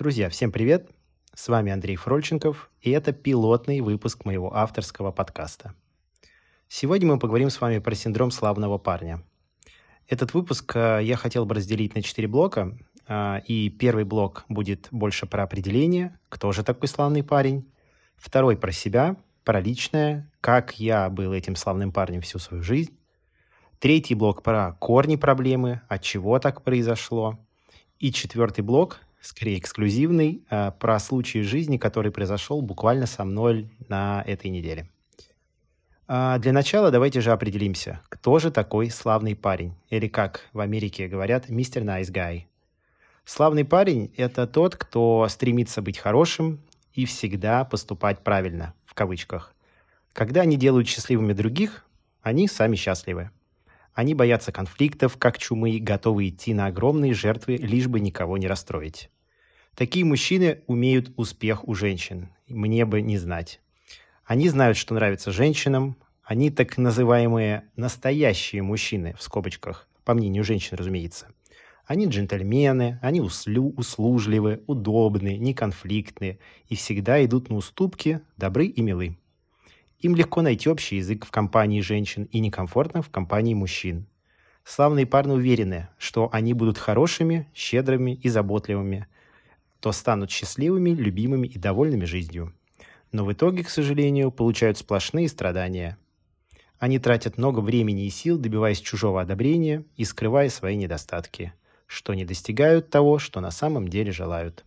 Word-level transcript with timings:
Друзья, 0.00 0.30
всем 0.30 0.50
привет! 0.50 0.88
С 1.34 1.48
вами 1.48 1.70
Андрей 1.70 1.94
Фрольченков, 1.94 2.70
и 2.80 2.90
это 2.90 3.12
пилотный 3.12 3.82
выпуск 3.82 4.24
моего 4.24 4.56
авторского 4.56 5.12
подкаста. 5.12 5.74
Сегодня 6.68 7.06
мы 7.06 7.18
поговорим 7.18 7.50
с 7.50 7.60
вами 7.60 7.80
про 7.80 7.94
синдром 7.94 8.30
славного 8.30 8.78
парня. 8.78 9.22
Этот 10.08 10.32
выпуск 10.32 10.74
э, 10.74 11.00
я 11.02 11.16
хотел 11.16 11.44
бы 11.44 11.54
разделить 11.54 11.94
на 11.94 12.00
четыре 12.00 12.28
блока, 12.28 12.78
э, 13.08 13.42
и 13.46 13.68
первый 13.68 14.04
блок 14.04 14.46
будет 14.48 14.88
больше 14.90 15.26
про 15.26 15.42
определение, 15.42 16.18
кто 16.30 16.50
же 16.50 16.64
такой 16.64 16.88
славный 16.88 17.22
парень, 17.22 17.70
второй 18.16 18.56
про 18.56 18.72
себя, 18.72 19.16
про 19.44 19.60
личное, 19.60 20.32
как 20.40 20.80
я 20.80 21.10
был 21.10 21.34
этим 21.34 21.56
славным 21.56 21.92
парнем 21.92 22.22
всю 22.22 22.38
свою 22.38 22.62
жизнь, 22.62 22.98
третий 23.78 24.14
блок 24.14 24.42
про 24.42 24.72
корни 24.80 25.16
проблемы, 25.16 25.82
от 25.88 26.00
чего 26.00 26.38
так 26.38 26.62
произошло, 26.62 27.38
и 27.98 28.10
четвертый 28.10 28.62
блок 28.62 29.00
скорее 29.20 29.58
эксклюзивный, 29.58 30.44
э, 30.50 30.72
про 30.78 30.98
случай 30.98 31.42
жизни, 31.42 31.76
который 31.76 32.10
произошел 32.10 32.62
буквально 32.62 33.06
со 33.06 33.24
мной 33.24 33.70
на 33.88 34.22
этой 34.26 34.50
неделе. 34.50 34.88
А, 36.12 36.38
для 36.38 36.52
начала 36.52 36.90
давайте 36.90 37.20
же 37.20 37.30
определимся, 37.30 38.00
кто 38.08 38.38
же 38.38 38.50
такой 38.50 38.90
славный 38.90 39.36
парень, 39.36 39.74
или 39.90 40.08
как 40.08 40.48
в 40.52 40.60
Америке 40.60 41.06
говорят, 41.06 41.48
мистер 41.48 41.82
Nice 41.82 42.10
Guy. 42.10 42.46
Славный 43.24 43.64
парень– 43.64 44.12
это 44.16 44.48
тот, 44.48 44.74
кто 44.74 45.28
стремится 45.28 45.82
быть 45.82 45.98
хорошим 45.98 46.58
и 46.94 47.04
всегда 47.04 47.64
поступать 47.64 48.24
правильно, 48.24 48.74
в 48.84 48.94
кавычках. 48.94 49.54
Когда 50.12 50.40
они 50.40 50.56
делают 50.56 50.88
счастливыми 50.88 51.32
других, 51.32 51.86
они 52.22 52.48
сами 52.48 52.74
счастливы. 52.74 53.30
Они 53.94 54.14
боятся 54.14 54.50
конфликтов, 54.50 55.16
как 55.16 55.38
чумы, 55.38 55.78
готовы 55.78 56.28
идти 56.28 56.54
на 56.54 56.66
огромные 56.66 57.14
жертвы, 57.14 57.56
лишь 57.56 57.86
бы 57.86 58.00
никого 58.00 58.36
не 58.36 58.48
расстроить. 58.48 59.10
Такие 59.80 60.04
мужчины 60.04 60.60
умеют 60.66 61.10
успех 61.16 61.66
у 61.66 61.72
женщин. 61.72 62.28
Мне 62.48 62.84
бы 62.84 63.00
не 63.00 63.16
знать. 63.16 63.60
Они 64.26 64.46
знают, 64.50 64.76
что 64.76 64.92
нравится 64.92 65.32
женщинам. 65.32 65.96
Они 66.22 66.50
так 66.50 66.76
называемые 66.76 67.64
настоящие 67.76 68.60
мужчины, 68.60 69.14
в 69.18 69.22
скобочках, 69.22 69.88
по 70.04 70.12
мнению 70.12 70.44
женщин, 70.44 70.76
разумеется. 70.76 71.28
Они 71.86 72.04
джентльмены, 72.04 72.98
они 73.00 73.22
услу, 73.22 73.72
услужливы, 73.74 74.62
удобны, 74.66 75.38
неконфликтны 75.38 76.38
и 76.68 76.76
всегда 76.76 77.24
идут 77.24 77.48
на 77.48 77.56
уступки, 77.56 78.20
добры 78.36 78.66
и 78.66 78.82
милы. 78.82 79.16
Им 80.00 80.14
легко 80.14 80.42
найти 80.42 80.68
общий 80.68 80.96
язык 80.96 81.24
в 81.24 81.30
компании 81.30 81.80
женщин 81.80 82.24
и 82.24 82.40
некомфортно 82.40 83.00
в 83.00 83.08
компании 83.08 83.54
мужчин. 83.54 84.04
Славные 84.62 85.06
парни 85.06 85.32
уверены, 85.32 85.88
что 85.96 86.28
они 86.32 86.52
будут 86.52 86.76
хорошими, 86.76 87.48
щедрыми 87.54 88.12
и 88.22 88.28
заботливыми, 88.28 89.06
то 89.80 89.92
станут 89.92 90.30
счастливыми, 90.30 90.90
любимыми 90.90 91.46
и 91.46 91.58
довольными 91.58 92.04
жизнью. 92.04 92.54
Но 93.12 93.24
в 93.24 93.32
итоге, 93.32 93.64
к 93.64 93.70
сожалению, 93.70 94.30
получают 94.30 94.78
сплошные 94.78 95.28
страдания. 95.28 95.98
Они 96.78 96.98
тратят 96.98 97.38
много 97.38 97.60
времени 97.60 98.06
и 98.06 98.10
сил, 98.10 98.38
добиваясь 98.38 98.80
чужого 98.80 99.20
одобрения 99.20 99.84
и 99.96 100.04
скрывая 100.04 100.48
свои 100.48 100.76
недостатки, 100.76 101.52
что 101.86 102.14
не 102.14 102.24
достигают 102.24 102.88
того, 102.88 103.18
что 103.18 103.40
на 103.40 103.50
самом 103.50 103.88
деле 103.88 104.12
желают. 104.12 104.64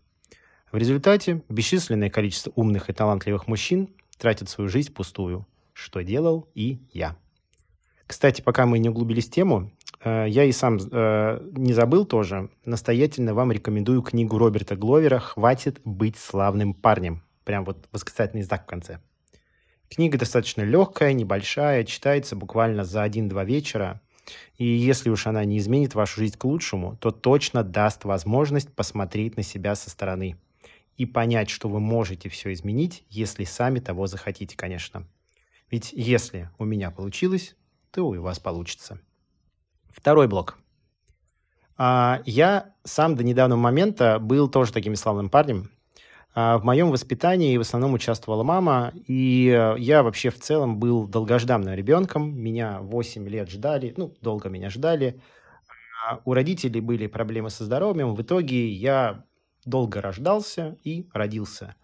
В 0.71 0.77
результате 0.77 1.43
бесчисленное 1.49 2.09
количество 2.09 2.51
умных 2.55 2.89
и 2.89 2.93
талантливых 2.93 3.47
мужчин 3.47 3.89
тратят 4.17 4.49
свою 4.49 4.69
жизнь 4.69 4.91
пустую, 4.91 5.47
что 5.73 6.01
делал 6.01 6.49
и 6.55 6.79
я. 6.91 7.15
Кстати, 8.07 8.41
пока 8.41 8.65
мы 8.65 8.79
не 8.79 8.89
углубились 8.89 9.27
в 9.27 9.31
тему, 9.31 9.71
я 10.03 10.43
и 10.43 10.51
сам 10.51 10.77
э, 10.77 11.39
не 11.53 11.73
забыл 11.73 12.05
тоже, 12.05 12.49
настоятельно 12.65 13.33
вам 13.33 13.51
рекомендую 13.51 14.01
книгу 14.01 14.37
Роберта 14.37 14.75
Гловера 14.75 15.19
«Хватит 15.19 15.79
быть 15.85 16.17
славным 16.17 16.73
парнем». 16.73 17.23
Прям 17.43 17.65
вот 17.65 17.87
восклицательный 17.91 18.43
знак 18.43 18.63
в 18.63 18.67
конце. 18.67 18.99
Книга 19.89 20.17
достаточно 20.17 20.61
легкая, 20.61 21.13
небольшая, 21.13 21.83
читается 21.83 22.35
буквально 22.35 22.83
за 22.83 23.03
один-два 23.03 23.43
вечера. 23.43 24.01
И 24.57 24.65
если 24.65 25.09
уж 25.09 25.27
она 25.27 25.43
не 25.45 25.57
изменит 25.57 25.95
вашу 25.95 26.21
жизнь 26.21 26.37
к 26.37 26.45
лучшему, 26.45 26.97
то 26.97 27.11
точно 27.11 27.63
даст 27.63 28.05
возможность 28.05 28.73
посмотреть 28.73 29.37
на 29.37 29.43
себя 29.43 29.75
со 29.75 29.89
стороны– 29.89 30.37
и 30.97 31.05
понять, 31.05 31.49
что 31.49 31.69
вы 31.69 31.79
можете 31.79 32.29
все 32.29 32.53
изменить, 32.53 33.03
если 33.09 33.43
сами 33.43 33.79
того 33.79 34.07
захотите, 34.07 34.55
конечно. 34.55 35.07
Ведь 35.71 35.91
если 35.93 36.49
у 36.57 36.65
меня 36.65 36.91
получилось, 36.91 37.55
то 37.91 38.13
и 38.13 38.17
у 38.17 38.21
вас 38.21 38.39
получится. 38.39 38.99
Второй 39.93 40.27
блок. 40.27 40.57
А, 41.77 42.21
я 42.25 42.73
сам 42.83 43.15
до 43.15 43.23
недавнего 43.23 43.57
момента 43.57 44.19
был 44.19 44.49
тоже 44.49 44.73
таким 44.73 44.95
славным 44.95 45.29
парнем. 45.29 45.69
А, 46.35 46.57
в 46.57 46.63
моем 46.63 46.89
воспитании 46.91 47.57
в 47.57 47.61
основном 47.61 47.93
участвовала 47.93 48.43
мама, 48.43 48.91
и 49.07 49.75
я 49.77 50.03
вообще 50.03 50.29
в 50.29 50.39
целом 50.39 50.79
был 50.79 51.07
долгожданным 51.07 51.73
ребенком. 51.75 52.35
Меня 52.35 52.79
8 52.81 53.27
лет 53.29 53.49
ждали, 53.49 53.93
ну, 53.95 54.13
долго 54.21 54.49
меня 54.49 54.69
ждали. 54.69 55.21
А 56.05 56.19
у 56.25 56.33
родителей 56.33 56.81
были 56.81 57.07
проблемы 57.07 57.49
со 57.49 57.63
здоровьем. 57.63 58.13
В 58.13 58.21
итоге 58.21 58.67
я 58.67 59.23
долго 59.63 60.01
рождался 60.01 60.75
и 60.83 61.07
родился. 61.13 61.75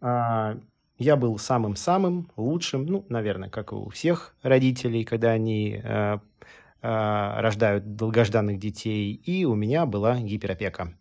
Я 0.00 1.16
был 1.16 1.38
самым-самым 1.38 2.30
лучшим, 2.36 2.86
ну, 2.86 3.04
наверное, 3.08 3.48
как 3.50 3.72
у 3.72 3.88
всех 3.88 4.36
родителей, 4.42 5.04
когда 5.04 5.30
они 5.30 5.82
рождают 6.80 7.96
долгожданных 7.96 8.58
детей, 8.58 9.12
и 9.12 9.44
у 9.44 9.54
меня 9.54 9.86
была 9.86 10.18
гиперопека. 10.18 10.94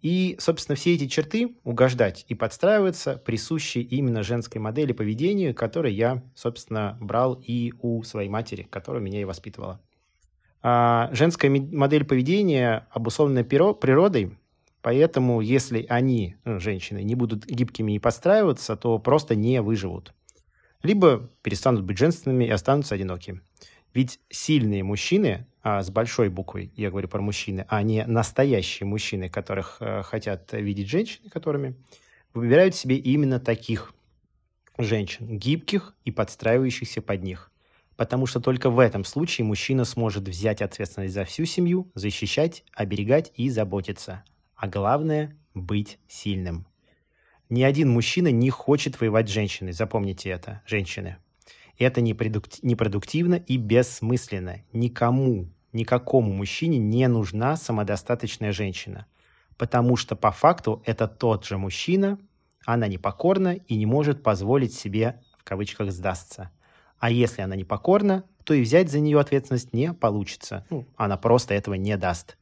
И, 0.00 0.36
собственно, 0.40 0.74
все 0.74 0.94
эти 0.94 1.06
черты, 1.06 1.56
угождать 1.62 2.24
и 2.28 2.34
подстраиваться, 2.34 3.16
присущи 3.16 3.78
именно 3.78 4.22
женской 4.22 4.60
модели 4.60 4.92
поведения, 4.92 5.54
которую 5.54 5.94
я, 5.94 6.22
собственно, 6.34 6.98
брал 7.00 7.34
и 7.34 7.72
у 7.80 8.02
своей 8.02 8.28
матери, 8.28 8.64
которая 8.64 9.02
меня 9.02 9.20
и 9.20 9.24
воспитывала. 9.24 9.80
А 10.60 11.08
женская 11.12 11.50
модель 11.50 12.04
поведения, 12.04 12.86
обусловленная 12.90 13.44
природой, 13.44 14.36
Поэтому, 14.82 15.40
если 15.40 15.86
они, 15.88 16.36
ну, 16.44 16.58
женщины, 16.58 17.04
не 17.04 17.14
будут 17.14 17.46
гибкими 17.46 17.92
и 17.92 17.98
подстраиваться, 18.00 18.76
то 18.76 18.98
просто 18.98 19.36
не 19.36 19.62
выживут. 19.62 20.12
Либо 20.82 21.30
перестанут 21.42 21.84
быть 21.84 21.98
женственными 21.98 22.44
и 22.44 22.50
останутся 22.50 22.96
одиноки. 22.96 23.40
Ведь 23.94 24.20
сильные 24.30 24.82
мужчины, 24.82 25.46
а 25.62 25.82
с 25.82 25.90
большой 25.90 26.28
буквой 26.28 26.72
я 26.76 26.90
говорю 26.90 27.08
про 27.08 27.20
мужчины, 27.20 27.66
а 27.68 27.82
не 27.82 28.04
настоящие 28.06 28.86
мужчины, 28.86 29.28
которых 29.28 29.76
э, 29.80 30.02
хотят 30.02 30.52
видеть 30.52 30.88
женщины, 30.88 31.28
которыми, 31.28 31.76
выбирают 32.34 32.74
себе 32.74 32.96
именно 32.96 33.38
таких 33.38 33.94
женщин, 34.78 35.38
гибких 35.38 35.94
и 36.04 36.10
подстраивающихся 36.10 37.02
под 37.02 37.22
них. 37.22 37.50
Потому 37.96 38.26
что 38.26 38.40
только 38.40 38.70
в 38.70 38.78
этом 38.78 39.04
случае 39.04 39.44
мужчина 39.44 39.84
сможет 39.84 40.26
взять 40.26 40.62
ответственность 40.62 41.14
за 41.14 41.24
всю 41.24 41.44
семью, 41.44 41.90
защищать, 41.94 42.64
оберегать 42.74 43.32
и 43.36 43.50
заботиться 43.50 44.24
а 44.62 44.68
главное– 44.68 45.36
быть 45.54 45.98
сильным. 46.06 46.68
Ни 47.48 47.64
один 47.64 47.90
мужчина 47.90 48.28
не 48.28 48.48
хочет 48.48 49.00
воевать 49.00 49.28
с 49.28 49.32
женщиной, 49.32 49.72
запомните 49.72 50.30
это, 50.30 50.62
женщины. 50.66 51.16
Это 51.78 52.00
непродуктивно 52.00 53.34
и 53.34 53.56
бессмысленно. 53.56 54.62
Никому, 54.72 55.48
никакому 55.72 56.32
мужчине 56.32 56.78
не 56.78 57.08
нужна 57.08 57.56
самодостаточная 57.56 58.52
женщина. 58.52 59.06
Потому 59.56 59.96
что 59.96 60.16
по 60.16 60.30
факту 60.30 60.82
это 60.86 61.08
тот 61.08 61.44
же 61.44 61.58
мужчина, 61.58 62.18
она 62.64 62.88
непокорна 62.88 63.54
и 63.54 63.76
не 63.76 63.86
может 63.86 64.22
позволить 64.22 64.74
себе, 64.74 65.20
в 65.38 65.44
кавычках, 65.44 65.90
сдастся. 65.90 66.50
А 66.98 67.10
если 67.10 67.42
она 67.42 67.56
непокорна, 67.56 68.24
то 68.44 68.54
и 68.54 68.62
взять 68.62 68.90
за 68.90 69.00
нее 69.00 69.18
ответственность 69.18 69.72
не 69.72 69.92
получится. 69.92 70.66
Ну, 70.70 70.86
она 70.96 71.16
просто 71.16 71.54
этого 71.54 71.74
не 71.74 71.96
даст. 71.96 72.36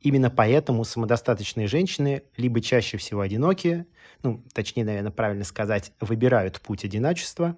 Именно 0.00 0.30
поэтому 0.30 0.84
самодостаточные 0.84 1.66
женщины 1.66 2.24
либо 2.36 2.60
чаще 2.60 2.98
всего 2.98 3.20
одинокие, 3.20 3.86
ну, 4.22 4.42
точнее, 4.52 4.84
наверное, 4.84 5.12
правильно 5.12 5.44
сказать, 5.44 5.92
выбирают 6.00 6.60
путь 6.60 6.84
одиночества, 6.84 7.56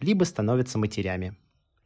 либо 0.00 0.24
становятся 0.24 0.78
матерями, 0.78 1.36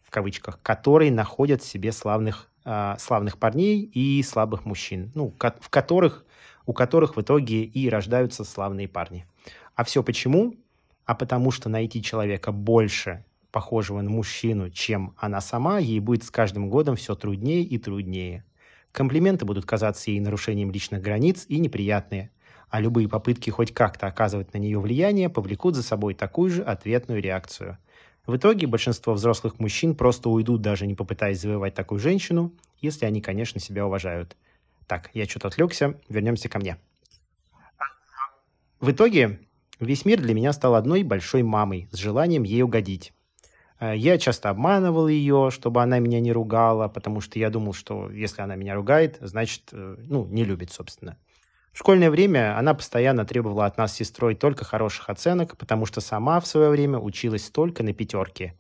в 0.03 0.11
кавычках, 0.11 0.61
которые 0.63 1.13
находят 1.13 1.63
в 1.63 1.67
себе 1.67 1.93
славных, 1.93 2.51
э, 2.65 2.95
славных 2.99 3.39
парней 3.39 3.83
и 3.83 4.23
слабых 4.23 4.65
мужчин, 4.65 5.13
ну, 5.15 5.35
в 5.39 5.69
которых, 5.71 6.25
у 6.67 6.73
которых 6.73 7.17
в 7.17 7.21
итоге 7.21 7.65
и 7.65 7.89
рождаются 7.89 8.45
славные 8.45 8.89
парни. 8.89 9.27
А 9.75 9.85
все 9.85 10.03
почему? 10.03 10.57
А 11.05 11.15
потому 11.15 11.51
что 11.51 11.69
найти 11.69 12.03
человека 12.03 12.53
больше 12.53 13.25
похожего 13.51 14.01
на 14.01 14.11
мужчину, 14.11 14.71
чем 14.71 15.15
она 15.17 15.41
сама, 15.41 15.79
ей 15.79 16.01
будет 16.01 16.25
с 16.25 16.31
каждым 16.31 16.69
годом 16.69 16.97
все 16.97 17.15
труднее 17.15 17.63
и 17.63 17.79
труднее. 17.79 18.45
Комплименты 18.93 19.45
будут 19.45 19.65
казаться 19.65 20.11
ей 20.11 20.21
нарушением 20.21 20.71
личных 20.71 21.03
границ 21.03 21.47
и 21.49 21.59
неприятные, 21.59 22.31
а 22.69 22.81
любые 22.81 23.09
попытки 23.09 23.51
хоть 23.51 23.73
как-то 23.73 24.07
оказывать 24.07 24.53
на 24.53 24.59
нее 24.59 24.79
влияние 24.79 25.29
повлекут 25.29 25.75
за 25.75 25.83
собой 25.83 26.15
такую 26.15 26.51
же 26.51 26.63
ответную 26.63 27.23
реакцию. 27.23 27.79
В 28.29 28.37
итоге 28.37 28.67
большинство 28.67 29.15
взрослых 29.15 29.59
мужчин 29.59 29.95
просто 29.95 30.29
уйдут, 30.29 30.61
даже 30.61 30.87
не 30.87 30.95
попытаясь 30.95 31.41
завоевать 31.41 31.73
такую 31.73 31.99
женщину, 31.99 32.53
если 32.79 33.07
они, 33.07 33.23
конечно, 33.23 33.59
себя 33.59 33.87
уважают. 33.87 34.37
Так, 34.87 35.09
я 35.15 35.25
что-то 35.25 35.49
отвлекся, 35.49 35.99
вернемся 36.11 36.51
ко 36.51 36.59
мне. 36.59 36.77
В 38.81 38.91
итоге 38.91 39.41
весь 39.81 40.05
мир 40.05 40.21
для 40.21 40.35
меня 40.35 40.53
стал 40.53 40.75
одной 40.75 41.05
большой 41.05 41.43
мамой 41.43 41.89
с 41.91 41.97
желанием 41.97 42.43
ей 42.43 42.61
угодить. 42.61 43.15
Э, 43.81 43.97
я 43.97 44.19
часто 44.19 44.51
обманывал 44.51 45.09
ее, 45.09 45.49
чтобы 45.51 45.83
она 45.83 45.99
меня 45.99 46.21
не 46.21 46.31
ругала, 46.31 46.89
потому 46.89 47.23
что 47.23 47.39
я 47.39 47.49
думал, 47.49 47.73
что 47.73 48.11
если 48.11 48.43
она 48.43 48.57
меня 48.57 48.75
ругает, 48.75 49.17
значит, 49.23 49.71
э, 49.73 49.97
ну, 50.07 50.27
не 50.27 50.45
любит, 50.45 50.71
собственно. 50.71 51.17
В 51.73 51.79
школьное 51.79 52.11
время 52.11 52.59
она 52.59 52.75
постоянно 52.75 53.25
требовала 53.25 53.67
от 53.67 53.77
нас 53.77 53.93
с 53.93 53.97
сестрой 53.97 54.35
только 54.35 54.65
хороших 54.65 55.09
оценок, 55.09 55.57
потому 55.57 55.87
что 55.87 56.01
сама 56.01 56.41
в 56.41 56.47
свое 56.47 56.71
время 56.71 56.99
училась 56.99 57.51
только 57.51 57.83
на 57.83 57.93
пятерке. 57.93 58.55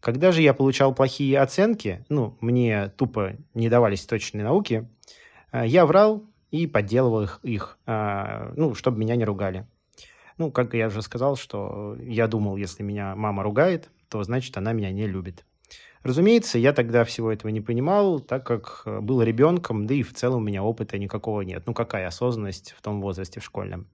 Когда 0.00 0.32
же 0.32 0.40
я 0.40 0.54
получал 0.54 0.94
плохие 0.94 1.40
оценки, 1.40 2.04
ну, 2.08 2.36
мне 2.40 2.88
тупо 2.96 3.36
не 3.54 3.68
давались 3.68 4.06
точные 4.06 4.44
науки, 4.44 4.88
э, 5.52 5.66
я 5.66 5.84
врал 5.84 6.24
и 6.50 6.66
подделывал 6.66 7.22
их, 7.22 7.40
их 7.42 7.78
ну, 7.86 8.74
чтобы 8.74 8.98
меня 8.98 9.14
не 9.14 9.24
ругали. 9.24 9.68
Ну, 10.36 10.50
как 10.50 10.74
я 10.74 10.86
уже 10.86 11.02
сказал, 11.02 11.36
что 11.36 11.96
я 12.00 12.26
думал, 12.26 12.56
если 12.56 12.82
меня 12.82 13.14
мама 13.14 13.42
ругает, 13.42 13.90
то 14.08 14.22
значит 14.22 14.56
она 14.56 14.72
меня 14.72 14.90
не 14.90 15.06
любит. 15.06 15.44
Разумеется, 16.02 16.58
я 16.58 16.72
тогда 16.72 17.04
всего 17.04 17.30
этого 17.30 17.50
не 17.50 17.60
понимал, 17.60 18.20
так 18.20 18.46
как 18.46 18.82
э, 18.86 19.00
был 19.00 19.22
ребенком, 19.22 19.86
да 19.86 19.94
и 19.94 20.02
в 20.02 20.14
целом 20.14 20.42
у 20.42 20.44
меня 20.46 20.62
опыта 20.62 20.98
никакого 20.98 21.42
нет. 21.42 21.64
Ну 21.66 21.74
какая 21.74 22.06
осознанность 22.06 22.74
в 22.76 22.80
том 22.80 23.02
возрасте 23.02 23.40
в 23.40 23.44
школьном. 23.44 23.86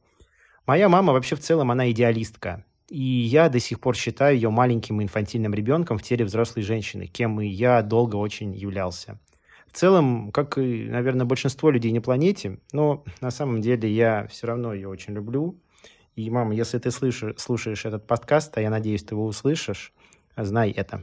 Моя 0.66 0.88
мама 0.88 1.12
вообще 1.12 1.34
в 1.34 1.40
целом, 1.40 1.70
она 1.70 1.90
идеалистка. 1.90 2.64
И 2.88 3.00
я 3.00 3.48
до 3.48 3.58
сих 3.58 3.80
пор 3.80 3.96
считаю 3.96 4.36
ее 4.36 4.50
маленьким 4.50 5.02
инфантильным 5.02 5.52
ребенком 5.52 5.98
в 5.98 6.02
теле 6.04 6.24
взрослой 6.24 6.62
женщины, 6.62 7.06
кем 7.06 7.40
и 7.40 7.48
я 7.48 7.82
долго 7.82 8.14
очень 8.14 8.54
являлся. 8.54 9.18
В 9.66 9.76
целом, 9.76 10.30
как 10.30 10.58
и, 10.58 10.88
наверное, 10.88 11.26
большинство 11.26 11.70
людей 11.70 11.92
на 11.92 12.00
планете, 12.00 12.60
но 12.72 13.04
на 13.20 13.32
самом 13.32 13.60
деле 13.60 13.92
я 13.92 14.28
все 14.28 14.46
равно 14.46 14.72
ее 14.72 14.88
очень 14.88 15.14
люблю. 15.14 15.58
И, 16.14 16.30
мама, 16.30 16.54
если 16.54 16.78
ты 16.78 16.92
слышишь, 16.92 17.34
слушаешь 17.38 17.84
этот 17.84 18.06
подкаст, 18.06 18.56
а 18.56 18.60
я 18.60 18.70
надеюсь, 18.70 19.02
ты 19.02 19.14
его 19.14 19.26
услышишь, 19.26 19.92
знай 20.36 20.70
это. 20.70 21.02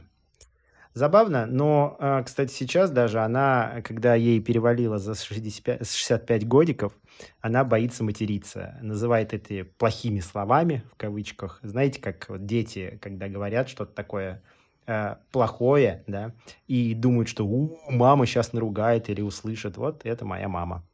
Забавно, 0.94 1.46
но, 1.46 1.96
а, 1.98 2.22
кстати, 2.22 2.52
сейчас 2.52 2.88
даже 2.88 3.18
она, 3.18 3.82
когда 3.82 4.14
ей 4.14 4.40
перевалило 4.40 4.98
за 4.98 5.16
65, 5.16 5.84
65 5.84 6.46
годиков, 6.46 6.92
она 7.40 7.64
боится 7.64 8.04
материться, 8.04 8.78
называет 8.80 9.34
это 9.34 9.66
плохими 9.76 10.20
словами, 10.20 10.84
в 10.92 10.96
кавычках. 10.96 11.58
Знаете, 11.62 12.00
как 12.00 12.28
вот 12.28 12.46
дети, 12.46 12.96
когда 13.02 13.28
говорят 13.28 13.68
что-то 13.68 13.92
такое 13.92 14.40
э, 14.86 15.16
плохое, 15.32 16.04
да, 16.06 16.32
и 16.68 16.94
думают, 16.94 17.28
что 17.28 17.44
у, 17.44 17.76
мама 17.90 18.24
сейчас 18.24 18.52
наругает 18.52 19.10
или 19.10 19.20
услышит. 19.20 19.76
Вот 19.76 20.06
это 20.06 20.24
моя 20.24 20.48
мама. 20.48 20.84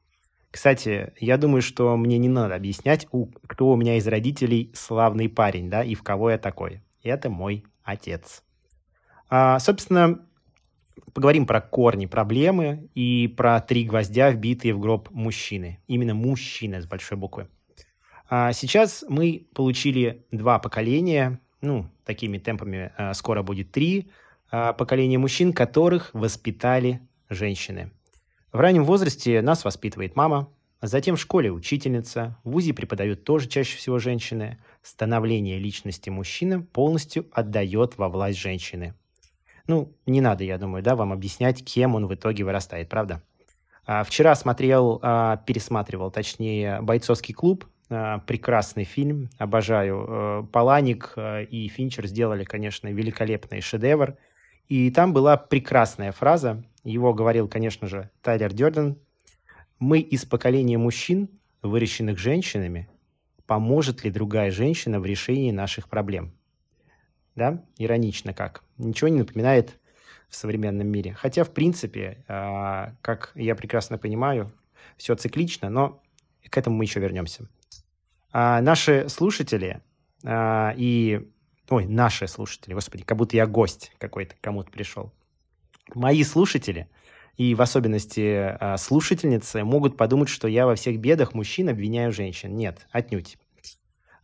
Кстати, 0.51 1.13
я 1.21 1.37
думаю, 1.37 1.61
что 1.61 1.95
мне 1.99 2.17
не 2.17 2.31
надо 2.31 2.55
объяснять, 2.55 3.07
у, 3.13 3.27
кто 3.47 3.69
у 3.69 3.77
меня 3.77 3.99
из 3.99 4.07
родителей 4.07 4.73
славный 4.75 5.29
парень, 5.29 5.69
да, 5.69 5.85
и 5.85 5.95
в 5.95 6.03
кого 6.03 6.31
я 6.31 6.39
такой. 6.39 6.81
Это 7.03 7.29
мой 7.29 7.65
отец. 7.85 8.43
А, 9.31 9.61
собственно, 9.61 10.21
поговорим 11.15 11.47
про 11.47 11.61
корни 11.61 12.07
проблемы 12.07 12.91
и 12.95 13.29
про 13.29 13.61
три 13.61 13.85
гвоздя, 13.85 14.31
вбитые 14.31 14.75
в 14.75 14.81
гроб 14.81 15.09
мужчины. 15.11 15.79
Именно 15.87 16.15
мужчины 16.15 16.83
с 16.83 16.87
большой 16.87 17.17
буквы. 17.17 17.49
А 18.29 18.53
сейчас 18.53 19.05
мы 19.09 19.47
получили 19.55 20.27
два 20.33 20.59
поколения, 20.59 21.41
ну, 21.61 21.87
такими 22.05 22.39
темпами 22.39 22.93
а, 22.97 23.15
скоро 23.15 23.43
будет 23.43 23.71
три 23.73 24.11
а, 24.51 24.73
поколения 24.73 25.19
мужчин, 25.19 25.53
которых 25.53 26.11
воспитали 26.13 27.01
женщины. 27.29 27.93
В 28.53 28.59
раннем 28.59 28.85
возрасте 28.85 29.43
нас 29.43 29.65
воспитывает 29.65 30.17
мама, 30.17 30.49
затем 30.83 31.15
в 31.15 31.21
школе 31.21 31.53
учительница, 31.53 32.37
в 32.43 32.51
ВУЗе 32.51 32.75
преподают 32.75 33.23
тоже 33.23 33.49
чаще 33.49 33.77
всего 33.77 33.99
женщины. 34.01 34.59
Становление 34.83 35.59
личности 35.59 36.11
мужчины 36.11 36.63
полностью 36.63 37.29
отдает 37.33 37.97
во 37.97 38.09
власть 38.09 38.39
женщины. 38.39 38.95
Ну, 39.71 39.93
не 40.05 40.21
надо, 40.21 40.43
я 40.43 40.59
думаю, 40.59 40.83
да, 40.83 40.97
вам 40.97 41.13
объяснять, 41.13 41.65
кем 41.65 41.95
он 41.95 42.09
в 42.09 42.15
итоге 42.17 42.43
вырастает, 42.43 42.89
правда? 42.89 43.23
А, 43.87 44.03
вчера 44.03 44.35
смотрел, 44.35 44.99
а, 45.01 45.37
пересматривал, 45.47 46.11
точнее, 46.11 46.81
«Бойцовский 46.81 47.33
клуб», 47.33 47.67
а, 47.89 48.19
прекрасный 48.19 48.83
фильм, 48.83 49.31
обожаю. 49.39 50.07
А, 50.09 50.43
Паланик 50.43 51.13
а, 51.15 51.43
и 51.43 51.69
Финчер 51.69 52.09
сделали, 52.09 52.43
конечно, 52.43 52.89
великолепный 52.89 53.61
шедевр. 53.61 54.17
И 54.67 54.91
там 54.91 55.13
была 55.13 55.37
прекрасная 55.37 56.11
фраза, 56.11 56.65
его 56.83 57.15
говорил, 57.15 57.47
конечно 57.47 57.87
же, 57.87 58.11
Тайлер 58.23 58.53
Дёрден, 58.53 58.99
мы 59.79 60.01
из 60.01 60.25
поколения 60.25 60.79
мужчин, 60.79 61.29
выращенных 61.63 62.19
женщинами, 62.19 62.89
поможет 63.47 64.03
ли 64.03 64.11
другая 64.11 64.51
женщина 64.51 64.99
в 64.99 65.07
решении 65.07 65.53
наших 65.53 65.89
проблем? 65.89 66.33
Да, 67.41 67.65
иронично 67.79 68.35
как. 68.35 68.63
Ничего 68.77 69.09
не 69.09 69.21
напоминает 69.21 69.79
в 70.29 70.37
современном 70.37 70.87
мире. 70.89 71.15
Хотя, 71.15 71.43
в 71.43 71.51
принципе, 71.55 72.23
а, 72.29 72.93
как 73.01 73.33
я 73.35 73.55
прекрасно 73.55 73.97
понимаю, 73.97 74.53
все 74.99 75.15
циклично, 75.15 75.71
но 75.71 76.03
к 76.51 76.59
этому 76.59 76.77
мы 76.77 76.85
еще 76.85 77.01
вернемся. 77.01 77.49
А, 78.31 78.61
наши 78.61 79.09
слушатели 79.09 79.81
а, 80.23 80.75
и... 80.77 81.31
Ой, 81.71 81.87
наши 81.87 82.29
слушатели, 82.29 82.75
господи, 82.75 83.05
как 83.05 83.17
будто 83.17 83.37
я 83.37 83.47
гость 83.47 83.91
какой-то, 83.97 84.35
кому-то 84.43 84.71
пришел. 84.71 85.11
Мои 85.95 86.23
слушатели– 86.25 86.91
и 87.37 87.55
в 87.55 87.63
особенности 87.63 88.59
слушательницы 88.77 89.65
могут 89.65 89.97
подумать, 89.97 90.29
что 90.29 90.47
я 90.47 90.67
во 90.67 90.75
всех 90.75 90.99
бедах 90.99 91.33
мужчин 91.33 91.71
обвиняю 91.71 92.13
женщин. 92.13 92.55
Нет, 92.55 92.87
отнюдь. 92.91 93.39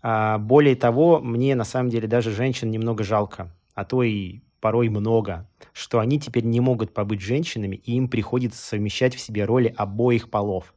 А, 0.08 0.38
более 0.38 0.76
того, 0.76 1.19
мне 1.19 1.56
на 1.56 1.64
самом 1.64 1.91
деле 1.91 2.06
даже 2.06 2.31
женщин 2.31 2.70
немного 2.70 3.03
жалко, 3.03 3.53
а 3.75 3.85
то 3.85 4.05
и 4.05 4.38
порой 4.61 4.88
много, 4.88 5.50
что 5.73 5.99
они 5.99 6.20
теперь 6.20 6.44
не 6.44 6.61
могут 6.61 6.94
побыть 6.94 7.20
женщинами, 7.20 7.75
и 7.75 7.97
им 7.97 8.08
приходится 8.08 8.64
совмещать 8.64 9.17
в 9.17 9.20
себе 9.20 9.44
роли 9.44 9.75
обоих 9.76 10.31
полов. 10.31 10.75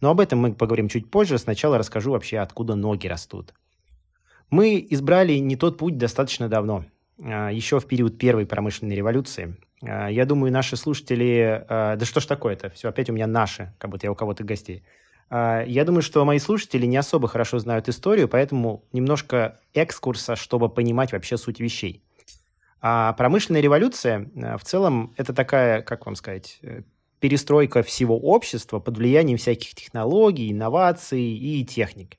Но 0.00 0.08
об 0.08 0.20
этом 0.20 0.38
мы 0.38 0.54
поговорим 0.54 0.88
чуть 0.88 1.10
позже. 1.10 1.36
Сначала 1.36 1.76
расскажу 1.76 2.12
вообще, 2.12 2.38
откуда 2.38 2.74
ноги 2.74 3.06
растут. 3.06 3.52
Мы 4.48 4.86
избрали 4.88 5.34
не 5.34 5.56
тот 5.56 5.76
путь 5.76 5.98
достаточно 5.98 6.48
давно, 6.48 6.86
а, 7.22 7.50
еще 7.50 7.78
в 7.78 7.86
период 7.86 8.16
первой 8.16 8.46
промышленной 8.46 8.96
революции– 8.96 9.54
а, 9.84 10.08
я 10.08 10.24
думаю, 10.24 10.52
наши 10.52 10.76
слушатели... 10.76 11.64
Да 11.68 11.98
что 12.04 12.20
ж 12.20 12.26
такое-то? 12.26 12.70
Все, 12.70 12.88
опять 12.88 13.10
у 13.10 13.12
меня 13.12 13.26
наши, 13.26 13.74
как 13.78 13.90
будто 13.90 14.06
я 14.06 14.12
у 14.12 14.14
кого-то 14.14 14.44
гостей. 14.44 14.84
А, 15.34 15.64
я 15.64 15.86
думаю, 15.86 16.02
что 16.02 16.22
мои 16.26 16.38
слушатели 16.38 16.84
не 16.84 16.98
особо 16.98 17.26
хорошо 17.26 17.58
знают 17.58 17.88
историю, 17.88 18.28
поэтому 18.28 18.84
немножко 18.92 19.58
экскурса, 19.72 20.36
чтобы 20.36 20.68
понимать 20.68 21.12
вообще 21.12 21.38
суть 21.38 21.58
вещей. 21.58 22.04
А 22.82 23.14
промышленная 23.14 23.62
революция 23.62 24.30
в 24.34 24.62
целом 24.62 25.14
это 25.16 25.32
такая, 25.32 25.80
как 25.80 26.04
вам 26.04 26.16
сказать, 26.16 26.58
э, 26.60 26.82
перестройка 27.18 27.82
всего 27.82 28.18
общества 28.18 28.78
под 28.78 28.98
влиянием 28.98 29.38
всяких 29.38 29.74
технологий, 29.74 30.52
инноваций 30.52 31.22
и 31.22 31.64
техник. 31.64 32.18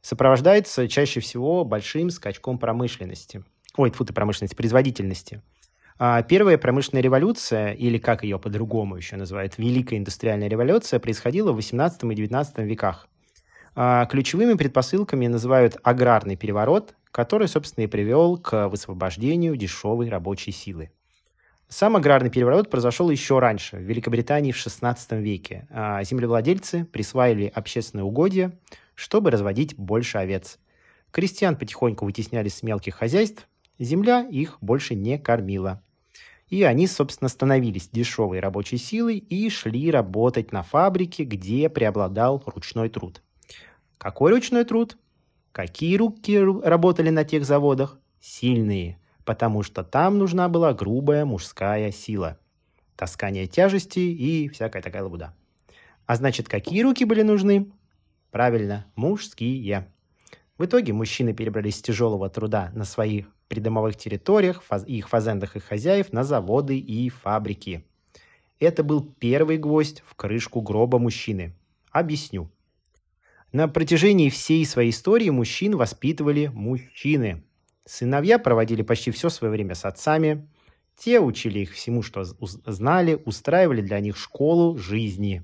Сопровождается 0.00 0.86
чаще 0.86 1.18
всего 1.18 1.64
большим 1.64 2.10
скачком 2.10 2.60
промышленности. 2.60 3.42
Ой, 3.76 3.90
фу 3.90 4.04
ты, 4.04 4.12
промышленности, 4.12 4.54
производительности– 4.54 5.42
первая 5.98 6.58
промышленная 6.58 7.02
революция, 7.02 7.72
или 7.72 7.98
как 7.98 8.22
ее 8.22 8.38
по-другому 8.38 8.96
еще 8.96 9.16
называют, 9.16 9.58
Великая 9.58 9.98
индустриальная 9.98 10.48
революция, 10.48 11.00
происходила 11.00 11.52
в 11.52 11.56
18 11.56 12.04
и 12.04 12.14
19 12.14 12.58
веках. 12.58 13.08
А, 13.80 14.06
ключевыми 14.06 14.54
предпосылками 14.54 15.28
называют 15.28 15.76
аграрный 15.84 16.34
переворот, 16.34 16.96
который, 17.12 17.46
собственно, 17.46 17.84
и 17.84 17.86
привел 17.86 18.36
к 18.36 18.68
высвобождению 18.68 19.56
дешевой 19.56 20.08
рабочей 20.08 20.50
силы. 20.50 20.90
Сам 21.68 21.94
аграрный 21.94 22.28
переворот 22.28 22.70
произошел 22.70 23.08
еще 23.08 23.38
раньше, 23.38 23.76
в 23.76 23.82
Великобритании 23.82 24.50
в 24.50 24.56
XVI 24.56 24.96
веке. 25.20 25.68
А, 25.70 26.02
землевладельцы 26.02 26.86
присваивали 26.86 27.52
общественные 27.54 28.04
угодья, 28.04 28.58
чтобы 28.96 29.30
разводить 29.30 29.76
больше 29.76 30.18
овец. 30.18 30.58
Крестьян 31.12 31.54
потихоньку 31.54 32.04
вытесняли 32.04 32.48
с 32.48 32.64
мелких 32.64 32.96
хозяйств, 32.96 33.46
земля 33.78 34.26
их 34.28 34.58
больше 34.60 34.96
не 34.96 35.18
кормила. 35.18 35.82
И 36.48 36.62
они, 36.62 36.86
собственно, 36.86 37.28
становились 37.28 37.90
дешевой 37.90 38.40
рабочей 38.40 38.78
силой 38.78 39.18
и 39.18 39.50
шли 39.50 39.90
работать 39.90 40.50
на 40.52 40.62
фабрике, 40.62 41.24
где 41.24 41.68
преобладал 41.68 42.42
ручной 42.46 42.88
труд. 42.88 43.22
Какой 43.98 44.32
ручной 44.32 44.64
труд? 44.64 44.96
Какие 45.52 45.96
руки 45.96 46.38
работали 46.38 47.10
на 47.10 47.24
тех 47.24 47.44
заводах? 47.44 47.98
Сильные, 48.20 48.98
потому 49.24 49.62
что 49.62 49.84
там 49.84 50.18
нужна 50.18 50.48
была 50.48 50.72
грубая 50.72 51.24
мужская 51.24 51.92
сила. 51.92 52.38
Таскание 52.96 53.46
тяжести 53.46 54.00
и 54.00 54.48
всякая 54.48 54.82
такая 54.82 55.02
лабуда. 55.02 55.34
А 56.06 56.16
значит, 56.16 56.48
какие 56.48 56.82
руки 56.82 57.04
были 57.04 57.22
нужны? 57.22 57.70
Правильно, 58.30 58.86
мужские. 58.96 59.92
В 60.56 60.64
итоге 60.64 60.92
мужчины 60.92 61.34
перебрались 61.34 61.76
с 61.76 61.82
тяжелого 61.82 62.28
труда 62.30 62.70
на 62.74 62.84
своих 62.84 63.26
придомовых 63.48 63.96
территориях, 63.96 64.62
фаз 64.62 64.84
их 64.86 65.08
фазендах 65.08 65.56
и 65.56 65.60
хозяев 65.60 66.12
на 66.12 66.24
заводы 66.24 66.78
и 66.78 67.08
фабрики. 67.08 67.84
Это 68.60 68.82
был 68.82 69.02
первый 69.02 69.56
гвоздь 69.56 70.02
в 70.06 70.14
крышку 70.14 70.60
гроба 70.60 70.98
мужчины. 70.98 71.54
Объясню. 71.90 72.50
На 73.52 73.66
протяжении 73.66 74.28
всей 74.28 74.64
своей 74.66 74.90
истории 74.90 75.30
мужчин 75.30 75.76
воспитывали 75.76 76.48
мужчины. 76.52 77.44
Сыновья 77.86 78.38
проводили 78.38 78.82
почти 78.82 79.10
все 79.10 79.30
свое 79.30 79.50
время 79.50 79.74
с 79.74 79.84
отцами. 79.86 80.46
Те 80.98 81.20
учили 81.20 81.60
их 81.60 81.72
всему, 81.72 82.02
что 82.02 82.24
знали, 82.24 83.22
устраивали 83.24 83.80
для 83.80 84.00
них 84.00 84.18
школу 84.18 84.76
жизни. 84.76 85.42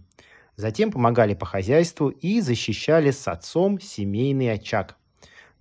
Затем 0.57 0.93
помогали 0.93 1.35
по 1.35 1.47
хозяйству 1.47 2.09
и 2.09 2.41
защищали 2.41 3.11
с 3.11 3.27
отцом 3.27 3.81
семейный 3.81 4.53
очаг. 4.53 4.97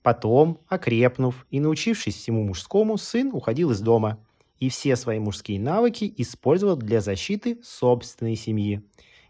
Потом, 0.04 0.60
окрепнув 0.68 1.48
и 1.50 1.60
научившись 1.60 2.16
всему 2.16 2.44
мужскому, 2.44 2.98
сын 2.98 3.32
уходил 3.34 3.72
из 3.72 3.80
дома 3.80 4.20
и 4.60 4.70
все 4.70 4.96
свои 4.96 5.18
мужские 5.18 5.60
навыки 5.60 6.14
использовал 6.18 6.76
для 6.76 7.02
защиты 7.02 7.60
собственной 7.64 8.36
семьи. 8.36 8.84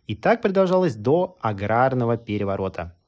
И 0.07 0.15
так 0.15 0.41
продолжалось 0.41 0.95
до 0.95 1.37
аграрного 1.39 2.17
переворота– 2.17 2.97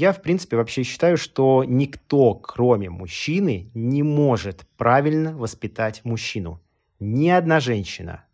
я, 0.00 0.12
в 0.12 0.22
принципе, 0.22 0.56
вообще 0.56 0.82
считаю, 0.82 1.18
что 1.18 1.62
никто, 1.62 2.34
кроме 2.34 2.88
мужчины, 2.88 3.70
не 3.74 4.02
может 4.02 4.66
правильно 4.78 5.36
воспитать 5.36 6.04
мужчину. 6.04 6.58
Ни 7.00 7.28
одна 7.28 7.60
женщина. 7.60 8.24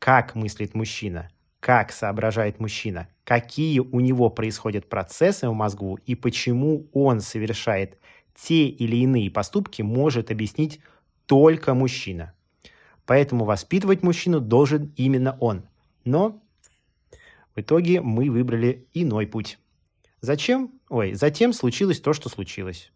Как 0.00 0.34
мыслит 0.34 0.74
мужчина, 0.74 1.30
как 1.60 1.92
соображает 1.92 2.58
мужчина, 2.58 3.06
какие 3.26 3.80
у 3.80 3.98
него 3.98 4.30
происходят 4.30 4.88
процессы 4.88 5.48
в 5.48 5.52
мозгу 5.52 5.98
и 6.06 6.14
почему 6.14 6.86
он 6.92 7.20
совершает 7.20 7.98
те 8.36 8.68
или 8.68 8.96
иные 8.98 9.32
поступки, 9.32 9.82
может 9.82 10.30
объяснить 10.30 10.80
только 11.26 11.74
мужчина. 11.74 12.34
Поэтому 13.04 13.44
воспитывать 13.44 14.04
мужчину 14.04 14.40
должен 14.40 14.92
именно 14.96 15.36
он. 15.40 15.64
Но 16.04 16.40
в 17.56 17.60
итоге 17.60 18.00
мы 18.00 18.30
выбрали 18.30 18.86
иной 18.94 19.26
путь. 19.26 19.58
Зачем? 20.20 20.70
Ой, 20.88 21.14
затем 21.14 21.52
случилось 21.52 22.00
то, 22.00 22.12
что 22.12 22.28
случилось. 22.28 22.92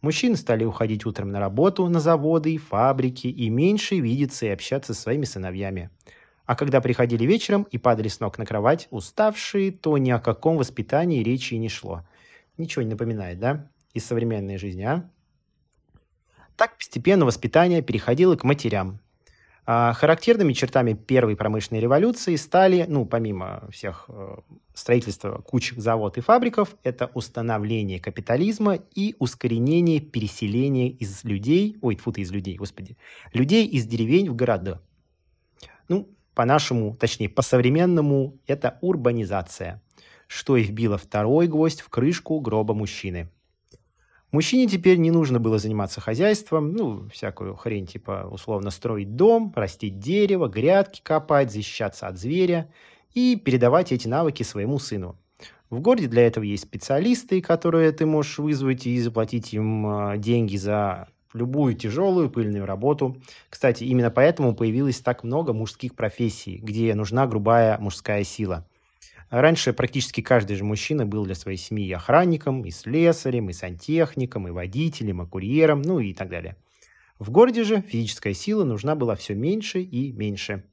Мужчины 0.00 0.36
стали 0.36 0.64
уходить 0.64 1.04
утром 1.04 1.30
на 1.30 1.40
работу, 1.40 1.86
на 1.88 2.00
заводы 2.00 2.54
и 2.54 2.58
фабрики, 2.58 3.26
и 3.26 3.50
меньше 3.50 3.98
видеться 3.98 4.46
и 4.46 4.50
общаться 4.50 4.94
со 4.94 5.02
своими 5.02 5.26
сыновьями. 5.26 5.90
А 6.46 6.56
когда 6.56 6.80
приходили 6.80 7.24
вечером 7.24 7.62
и 7.70 7.78
падали 7.78 8.08
с 8.08 8.20
ног 8.20 8.38
на 8.38 8.44
кровать, 8.44 8.88
уставшие, 8.90 9.72
то 9.72 9.96
ни 9.98 10.10
о 10.10 10.18
каком 10.18 10.56
воспитании 10.56 11.22
речи 11.22 11.54
и 11.54 11.58
не 11.58 11.68
шло. 11.68 12.02
Ничего 12.58 12.82
не 12.82 12.90
напоминает, 12.90 13.38
да? 13.38 13.70
Из 13.94 14.04
современной 14.04 14.58
жизни, 14.58 14.82
а? 14.82 15.10
Так 16.56 16.76
постепенно 16.76 17.24
воспитание 17.24 17.82
переходило 17.82 18.36
к 18.36 18.44
матерям, 18.44 19.00
а 19.66 19.94
характерными 19.94 20.52
чертами 20.52 20.92
первой 20.92 21.36
промышленной 21.36 21.80
революции 21.80 22.36
стали, 22.36 22.84
ну, 22.86 23.06
помимо 23.06 23.66
всех 23.72 24.04
э, 24.08 24.36
строительства 24.74 25.38
куч 25.38 25.72
завод 25.72 26.18
и 26.18 26.20
фабриков, 26.20 26.76
это 26.82 27.10
установление 27.14 27.98
капитализма 27.98 28.78
и 28.94 29.16
ускорение 29.18 30.00
переселения 30.00 30.90
из 30.90 31.24
людей, 31.24 31.78
ой, 31.80 31.96
фу 31.96 32.10
из 32.10 32.30
людей, 32.30 32.56
господи, 32.56 32.98
людей 33.32 33.66
из 33.66 33.86
деревень 33.86 34.28
в 34.28 34.36
города. 34.36 34.82
Ну, 35.88 36.10
по-нашему, 36.34 36.96
точнее, 36.96 37.28
по-современному, 37.28 38.38
это 38.46 38.78
урбанизация, 38.80 39.82
что 40.26 40.56
и 40.56 40.62
вбило 40.62 40.98
второй 40.98 41.46
гвоздь 41.46 41.80
в 41.80 41.88
крышку 41.88 42.40
гроба 42.40 42.74
мужчины– 42.74 43.30
Мужчине 44.34 44.66
теперь 44.66 44.98
не 44.98 45.12
нужно 45.12 45.38
было 45.38 45.58
заниматься 45.58 46.00
хозяйством, 46.00 46.72
ну, 46.72 47.08
всякую 47.08 47.54
хрень, 47.54 47.86
типа, 47.86 48.26
условно, 48.28 48.70
строить 48.70 49.14
дом, 49.14 49.52
растить 49.54 50.00
дерево, 50.00 50.48
грядки 50.48 51.00
копать, 51.04 51.52
защищаться 51.52 52.08
от 52.08 52.18
зверя 52.18 52.68
и 53.12 53.36
передавать 53.36 53.92
эти 53.92 54.08
навыки 54.08 54.42
своему 54.42 54.80
сыну. 54.80 55.16
В 55.70 55.78
городе 55.78 56.08
для 56.08 56.26
этого 56.26 56.42
есть 56.42 56.64
специалисты, 56.64 57.40
которые 57.40 57.92
ты 57.92 58.06
можешь 58.06 58.38
вызвать 58.38 58.86
и 58.88 59.00
заплатить 59.00 59.54
им 59.54 59.86
а, 59.86 60.16
деньги 60.16 60.56
за 60.56 61.06
любую 61.34 61.74
тяжелую 61.74 62.30
пыльную 62.30 62.64
работу. 62.64 63.20
Кстати, 63.50 63.84
именно 63.84 64.10
поэтому 64.10 64.54
появилось 64.54 65.00
так 65.00 65.24
много 65.24 65.52
мужских 65.52 65.94
профессий, 65.94 66.56
где 66.56 66.94
нужна 66.94 67.26
грубая 67.26 67.76
мужская 67.78 68.24
сила. 68.24 68.66
Раньше 69.30 69.72
практически 69.72 70.20
каждый 70.20 70.56
же 70.56 70.64
мужчина 70.64 71.04
был 71.04 71.24
для 71.24 71.34
своей 71.34 71.58
семьи 71.58 71.92
охранником, 71.92 72.64
и 72.64 72.70
слесарем, 72.70 73.50
и 73.50 73.52
сантехником, 73.52 74.46
и 74.46 74.52
водителем, 74.52 75.22
и 75.22 75.26
курьером, 75.26 75.82
ну 75.82 75.98
и 75.98 76.14
так 76.14 76.30
далее. 76.30 76.56
В 77.18 77.30
городе 77.30 77.64
же 77.64 77.80
физическая 77.80 78.32
сила 78.32 78.64
нужна 78.64 78.94
была 78.94 79.16
все 79.16 79.34
меньше 79.34 79.80
и 79.80 80.12
меньше. 80.12 80.64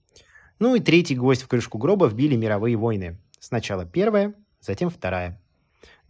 Ну 0.59 0.75
и 0.75 0.79
третий 0.79 1.15
гвоздь 1.15 1.41
в 1.41 1.47
крышку 1.47 1.79
гроба 1.79 2.05
вбили 2.05 2.35
мировые 2.35 2.75
войны. 2.75 3.17
Сначала 3.39 3.83
первая, 3.83 4.35
затем 4.59 4.91
вторая. 4.91 5.40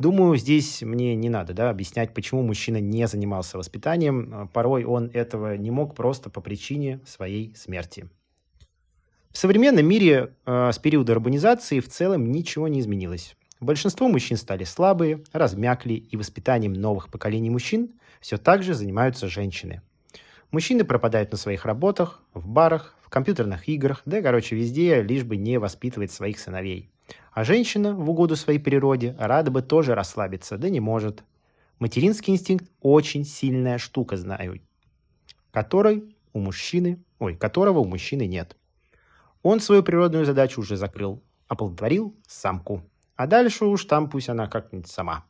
Думаю, 0.01 0.35
здесь 0.35 0.81
мне 0.81 1.15
не 1.15 1.29
надо 1.29 1.53
да, 1.53 1.69
объяснять, 1.69 2.11
почему 2.11 2.41
мужчина 2.41 2.77
не 2.77 3.07
занимался 3.07 3.59
воспитанием. 3.59 4.49
Порой 4.51 4.83
он 4.83 5.11
этого 5.13 5.55
не 5.55 5.69
мог 5.69 5.93
просто 5.93 6.31
по 6.31 6.41
причине 6.41 7.01
своей 7.05 7.53
смерти. 7.55 8.09
В 9.29 9.37
современном 9.37 9.85
мире 9.85 10.33
э, 10.47 10.71
с 10.73 10.79
периода 10.79 11.11
урбанизации 11.11 11.79
в 11.79 11.87
целом 11.87 12.31
ничего 12.31 12.67
не 12.67 12.79
изменилось. 12.79 13.35
Большинство 13.59 14.07
мужчин 14.07 14.37
стали 14.37 14.63
слабые, 14.63 15.23
размякли, 15.33 15.93
и 15.93 16.17
воспитанием 16.17 16.73
новых 16.73 17.09
поколений 17.09 17.51
мужчин 17.51 17.91
все 18.21 18.37
так 18.37 18.63
же 18.63 18.73
занимаются 18.73 19.27
женщины. 19.27 19.83
Мужчины 20.49 20.83
пропадают 20.83 21.31
на 21.31 21.37
своих 21.37 21.63
работах, 21.65 22.23
в 22.33 22.47
барах, 22.47 22.95
в 23.03 23.09
компьютерных 23.09 23.69
играх, 23.69 24.01
да, 24.05 24.23
короче, 24.23 24.55
везде, 24.55 25.03
лишь 25.03 25.25
бы 25.25 25.37
не 25.37 25.59
воспитывать 25.59 26.11
своих 26.11 26.39
сыновей. 26.39 26.89
А 27.31 27.43
женщина, 27.43 27.95
в 27.95 28.09
угоду 28.09 28.35
своей 28.35 28.59
природе, 28.59 29.15
рада 29.17 29.51
бы 29.51 29.61
тоже 29.61 29.95
расслабиться, 29.95 30.57
да 30.57 30.69
не 30.69 30.79
может. 30.79 31.23
Материнский 31.79 32.33
инстинкт 32.33 32.69
очень 32.81 33.23
сильная 33.23 33.77
штука, 33.77 34.17
знаю, 34.17 34.59
которой 35.51 36.15
у 36.33 36.39
мужчины, 36.39 37.03
ой, 37.19 37.35
которого 37.35 37.79
у 37.79 37.85
мужчины 37.85 38.27
нет. 38.27 38.57
Он 39.43 39.59
свою 39.59 39.81
природную 39.81 40.25
задачу 40.25 40.61
уже 40.61 40.75
закрыл, 40.75 41.23
оплодотворил 41.47 42.15
самку. 42.27 42.83
А 43.15 43.27
дальше 43.27 43.65
уж 43.65 43.85
там 43.85 44.09
пусть 44.09 44.29
она 44.29 44.47
как-нибудь 44.47 44.87
сама. 44.87 45.25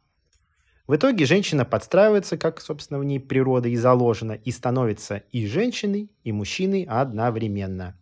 В 0.88 0.96
итоге 0.96 1.26
женщина 1.26 1.64
подстраивается, 1.66 2.38
как, 2.38 2.60
собственно, 2.60 3.00
в 3.00 3.06
ней 3.06 3.20
природа 3.20 3.70
и 3.70 3.76
заложена, 3.76 4.34
и 4.34 4.52
становится 4.52 5.24
и 5.32 5.46
женщиной, 5.46 6.12
и 6.24 6.32
мужчиной 6.32 6.84
одновременно. 6.84 7.96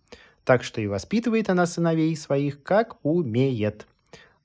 Так 0.50 0.64
что 0.64 0.82
и 0.82 0.88
воспитывает 0.88 1.48
она 1.52 1.68
сыновей 1.68 2.16
своих, 2.18 2.64
как 2.64 2.98
умеет. 3.06 3.86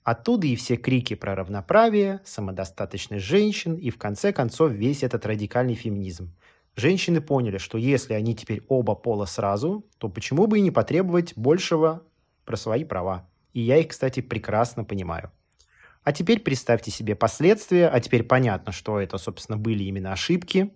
Оттуда 0.02 0.46
и 0.46 0.54
все 0.54 0.76
крики 0.76 1.14
про 1.14 1.34
равноправие, 1.34 2.20
самодостаточность 2.26 3.24
женщин 3.24 3.76
и, 3.76 3.88
в 3.88 3.96
конце 3.96 4.30
концов, 4.30 4.72
весь 4.72 5.02
этот 5.02 5.24
радикальный 5.24 5.72
феминизм. 5.72 6.34
Женщины 6.76 7.22
поняли, 7.22 7.56
что 7.56 7.78
если 7.78 8.12
они 8.12 8.36
теперь 8.36 8.66
оба 8.68 8.94
пола 8.94 9.24
сразу, 9.24 9.86
то 9.96 10.10
почему 10.10 10.46
бы 10.46 10.58
и 10.58 10.60
не 10.60 10.70
потребовать 10.70 11.32
большего 11.36 12.02
про 12.44 12.56
свои 12.58 12.84
права. 12.84 13.26
И 13.54 13.62
я 13.62 13.78
их, 13.78 13.88
кстати, 13.88 14.20
прекрасно 14.20 14.84
понимаю. 14.84 15.32
А 16.02 16.12
теперь 16.12 16.40
представьте 16.40 16.90
себе 16.90 17.14
последствия, 17.14 17.88
а 17.88 17.98
теперь 18.00 18.24
понятно, 18.24 18.72
что 18.72 19.00
это, 19.00 19.16
собственно, 19.16 19.56
были 19.56 19.84
именно 19.84 20.12
ошибки 20.12 20.70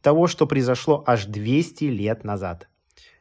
того, 0.00 0.28
что 0.28 0.46
произошло 0.46 1.02
аж 1.08 1.24
200 1.24 1.86
лет 1.86 2.22
назад. 2.22 2.68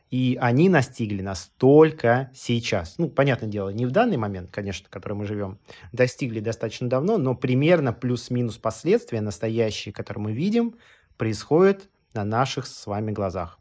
И 0.09 0.37
они 0.41 0.69
настигли 0.69 1.21
нас 1.21 1.51
только 1.57 2.31
сейчас. 2.33 2.97
Ну, 2.97 3.09
понятное 3.09 3.49
дело, 3.49 3.69
не 3.69 3.85
в 3.85 3.91
данный 3.91 4.17
момент, 4.17 4.49
конечно, 4.51 4.87
в 4.87 4.89
котором 4.89 5.19
мы 5.19 5.25
живем, 5.25 5.59
достигли 5.91 6.39
достаточно 6.39 6.89
давно, 6.89 7.17
но 7.17 7.35
примерно 7.35 7.93
плюс-минус 7.93 8.57
последствия 8.57 9.21
настоящие, 9.21 9.93
которые 9.93 10.23
мы 10.23 10.31
видим, 10.33 10.75
происходят 11.17 11.89
на 12.13 12.23
наших 12.23 12.65
с 12.65 12.87
вами 12.87 13.11
глазах. 13.11 13.59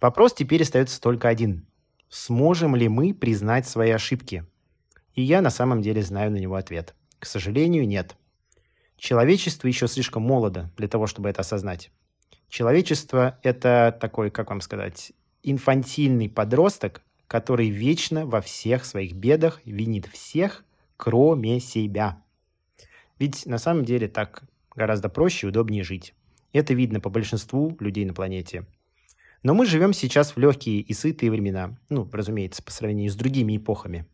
Вопрос 0.00 0.34
теперь 0.34 0.62
остается 0.62 1.00
только 1.00 1.28
один. 1.28 1.66
Сможем 2.10 2.76
ли 2.76 2.88
мы 2.88 3.14
признать 3.14 3.66
свои 3.66 3.90
ошибки? 3.90 4.44
И 5.14 5.22
я 5.22 5.40
на 5.40 5.50
самом 5.50 5.80
деле 5.80 6.02
знаю 6.02 6.30
на 6.30 6.36
него 6.36 6.56
ответ. 6.56 6.94
К 7.18 7.24
сожалению, 7.24 7.88
нет. 7.88 8.14
Человечество 8.98 9.66
еще 9.66 9.88
слишком 9.88 10.22
молодо 10.22 10.70
для 10.76 10.86
того, 10.86 11.06
чтобы 11.06 11.30
это 11.30 11.40
осознать. 11.40 11.90
Человечество— 12.48 13.38
это 13.42 13.96
такой, 14.00 14.30
как 14.30 14.50
вам 14.50 14.60
сказать, 14.60 15.12
инфантильный 15.42 16.28
подросток, 16.28 17.02
который 17.26 17.68
вечно 17.68 18.26
во 18.26 18.40
всех 18.40 18.84
своих 18.84 19.12
бедах 19.14 19.60
винит 19.64 20.06
всех, 20.06 20.64
кроме 20.96 21.60
себя. 21.60 22.22
Ведь 23.18 23.46
на 23.46 23.58
самом 23.58 23.84
деле 23.84 24.08
так 24.08 24.42
гораздо 24.74 25.08
проще 25.08 25.46
и 25.46 25.50
удобнее 25.50 25.84
жить. 25.84 26.14
Это 26.52 26.74
видно 26.74 27.00
по 27.00 27.10
большинству 27.10 27.76
людей 27.80 28.04
на 28.04 28.14
планете. 28.14 28.66
Но 29.42 29.54
мы 29.54 29.66
живем 29.66 29.92
сейчас 29.92 30.34
в 30.34 30.38
легкие 30.38 30.80
и 30.80 30.92
сытые 30.92 31.30
времена. 31.30 31.78
Ну, 31.88 32.08
разумеется, 32.10 32.62
по 32.62 32.72
сравнению 32.72 33.10
с 33.10 33.14
другими 33.14 33.56
эпохами. 33.56 34.06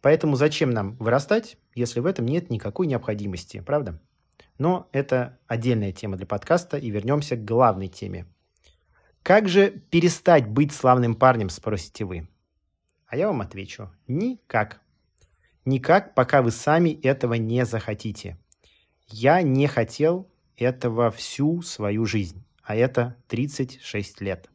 Поэтому 0.00 0.36
зачем 0.36 0.70
нам 0.70 0.96
вырастать, 0.96 1.56
если 1.74 2.00
в 2.00 2.06
этом 2.06 2.26
нет 2.26 2.50
никакой 2.50 2.86
необходимости, 2.86 3.60
правда? 3.60 4.00
Но 4.58 4.88
это 4.92 5.38
отдельная 5.46 5.92
тема 5.92 6.16
для 6.16 6.26
подкаста, 6.26 6.76
и 6.76 6.90
вернемся 6.90 7.36
к 7.36 7.44
главной 7.44 7.88
теме. 7.88 8.26
Как 9.22 9.48
же 9.48 9.70
перестать 9.70 10.48
быть 10.48 10.72
славным 10.72 11.14
парнем, 11.14 11.48
спросите 11.48 12.04
вы? 12.04 12.28
А 13.06 13.16
я 13.16 13.28
вам 13.28 13.40
отвечу. 13.40 13.90
Никак. 14.08 14.80
Никак, 15.64 16.14
пока 16.14 16.42
вы 16.42 16.50
сами 16.50 16.90
этого 16.90 17.34
не 17.34 17.64
захотите. 17.64 18.36
Я 19.06 19.42
не 19.42 19.68
хотел 19.68 20.28
этого 20.56 21.10
всю 21.12 21.62
свою 21.62 22.04
жизнь, 22.04 22.44
а 22.62 22.74
это 22.74 23.16
36 23.28 24.20
лет. 24.20 24.50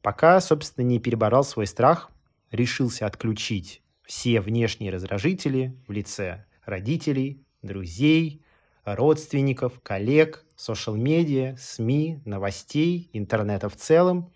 Пока, 0.00 0.40
собственно, 0.40 0.84
не 0.84 0.98
переборол 0.98 1.44
свой 1.44 1.68
страх, 1.68 2.10
решился 2.50 3.06
отключить 3.06 3.82
все 4.02 4.40
внешние 4.40 4.90
раздражители 4.90 5.76
в 5.86 5.92
лице 5.92 6.44
родителей, 6.64 7.46
друзей, 7.62 8.41
родственников, 8.84 9.80
коллег, 9.80 10.44
социал-медиа, 10.56 11.56
СМИ, 11.58 12.20
новостей, 12.24 13.10
интернета 13.12 13.68
в 13.68 13.76
целом. 13.76 14.32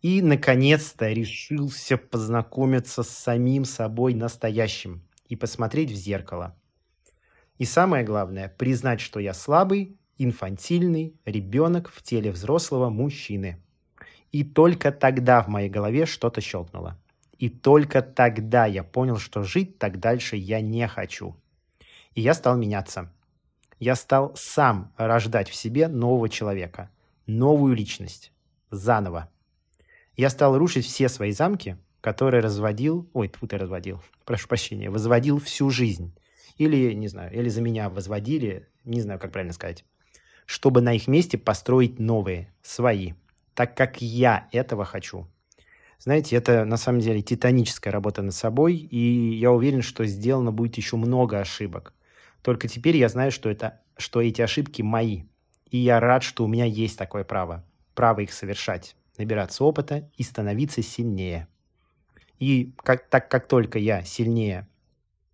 И, 0.00 0.20
наконец-то, 0.20 1.08
решился 1.10 1.96
познакомиться 1.96 3.02
с 3.02 3.08
самим 3.08 3.64
собой 3.64 4.14
настоящим 4.14 5.02
и 5.28 5.36
посмотреть 5.36 5.90
в 5.90 5.94
зеркало. 5.94 6.56
И 7.58 7.64
самое 7.64 8.04
главное, 8.04 8.48
признать, 8.48 9.00
что 9.00 9.20
я 9.20 9.34
слабый, 9.34 9.96
инфантильный 10.18 11.14
ребенок 11.24 11.90
в 11.90 12.02
теле 12.02 12.32
взрослого 12.32 12.90
мужчины. 12.90 13.62
И 14.32 14.44
только 14.44 14.90
тогда 14.90 15.42
в 15.42 15.48
моей 15.48 15.68
голове 15.68 16.06
что-то 16.06 16.40
щелкнуло. 16.40 16.98
И 17.38 17.48
только 17.48 18.02
тогда 18.02 18.66
я 18.66 18.82
понял, 18.82 19.18
что 19.18 19.42
жить 19.42 19.78
так 19.78 20.00
дальше 20.00 20.36
я 20.36 20.60
не 20.60 20.86
хочу. 20.88 21.36
И 22.14 22.20
я 22.20 22.34
стал 22.34 22.56
меняться. 22.56 23.12
Я 23.82 23.96
стал 23.96 24.30
сам 24.36 24.92
рождать 24.96 25.48
в 25.50 25.56
себе 25.56 25.88
нового 25.88 26.28
человека, 26.28 26.88
новую 27.26 27.74
личность, 27.74 28.30
заново. 28.70 29.28
Я 30.16 30.30
стал 30.30 30.56
рушить 30.56 30.86
все 30.86 31.08
свои 31.08 31.32
замки, 31.32 31.76
которые 32.00 32.42
разводил, 32.42 33.10
ой, 33.12 33.26
тут 33.26 33.50
я 33.52 33.58
разводил, 33.58 34.00
прошу 34.24 34.46
прощения, 34.46 34.88
возводил 34.88 35.40
всю 35.40 35.68
жизнь. 35.70 36.14
Или, 36.58 36.92
не 36.92 37.08
знаю, 37.08 37.34
или 37.34 37.48
за 37.48 37.60
меня 37.60 37.90
возводили, 37.90 38.68
не 38.84 39.00
знаю, 39.00 39.18
как 39.18 39.32
правильно 39.32 39.52
сказать, 39.52 39.84
чтобы 40.46 40.80
на 40.80 40.94
их 40.94 41.08
месте 41.08 41.36
построить 41.36 41.98
новые, 41.98 42.54
свои, 42.62 43.14
так 43.54 43.76
как 43.76 44.00
я 44.00 44.46
этого 44.52 44.84
хочу. 44.84 45.26
Знаете, 45.98 46.36
это 46.36 46.64
на 46.64 46.76
самом 46.76 47.00
деле 47.00 47.20
титаническая 47.20 47.92
работа 47.92 48.22
над 48.22 48.36
собой, 48.36 48.76
и 48.76 49.34
я 49.34 49.50
уверен, 49.50 49.82
что 49.82 50.06
сделано 50.06 50.52
будет 50.52 50.76
еще 50.76 50.96
много 50.96 51.40
ошибок. 51.40 51.94
Только 52.42 52.68
теперь 52.68 52.96
я 52.96 53.08
знаю, 53.08 53.30
что, 53.30 53.48
это, 53.48 53.80
что 53.96 54.20
эти 54.20 54.42
ошибки 54.42 54.82
мои. 54.82 55.22
И 55.70 55.78
я 55.78 56.00
рад, 56.00 56.22
что 56.22 56.44
у 56.44 56.48
меня 56.48 56.64
есть 56.64 56.98
такое 56.98 57.24
право. 57.24 57.64
Право 57.94 58.20
их 58.20 58.32
совершать, 58.32 58.96
набираться 59.16 59.64
опыта 59.64 60.10
и 60.16 60.22
становиться 60.22 60.82
сильнее. 60.82 61.48
И 62.38 62.74
как, 62.76 63.08
так 63.08 63.30
как 63.30 63.46
только 63.46 63.78
я 63.78 64.02
сильнее 64.02 64.68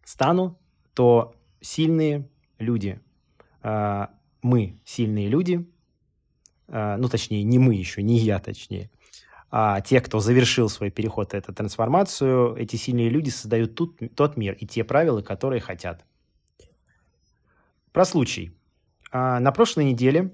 стану, 0.05 0.59
то 0.95 1.35
сильные 1.61 2.29
люди, 2.59 3.01
э, 3.63 4.07
мы 4.43 4.79
сильные 4.85 5.29
люди, 5.29 5.67
э, 6.69 6.97
ну 6.97 7.09
точнее 7.09 7.43
не 7.45 7.59
мы 7.59 7.75
еще, 7.75 8.03
не 8.03 8.19
я 8.19 8.39
точнее, 8.39 8.91
а 9.51 9.81
те, 9.81 10.01
кто 10.01 10.21
завершил 10.21 10.69
свой 10.69 10.91
переход, 10.91 11.33
эту 11.33 11.55
трансформацию, 11.55 12.55
эти 12.57 12.77
сильные 12.77 13.09
люди 13.09 13.31
создают 13.31 13.75
тут, 13.75 13.99
тот 14.15 14.37
мир 14.37 14.55
и 14.55 14.67
те 14.67 14.85
правила, 14.85 15.23
которые 15.23 15.61
хотят. 15.61 16.05
Про 17.99 18.05
случай. 18.05 18.53
А, 19.11 19.41
на 19.41 19.51
прошлой 19.51 19.87
неделе, 19.87 20.31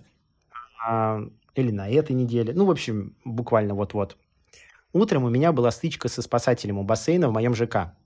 а, 0.87 1.23
или 1.54 1.71
на 1.71 1.88
этой 1.88 2.12
неделе, 2.12 2.52
ну, 2.52 2.66
в 2.66 2.71
общем, 2.71 3.16
буквально 3.25 3.75
вот-вот, 3.75 4.18
утром 4.92 5.25
у 5.25 5.30
меня 5.30 5.50
была 5.50 5.71
стычка 5.71 6.11
со 6.11 6.21
спасателем 6.21 6.76
у 6.76 6.83
бассейна 6.83 7.26
в 7.30 7.33
моем 7.33 7.54
ЖК. 7.54 7.97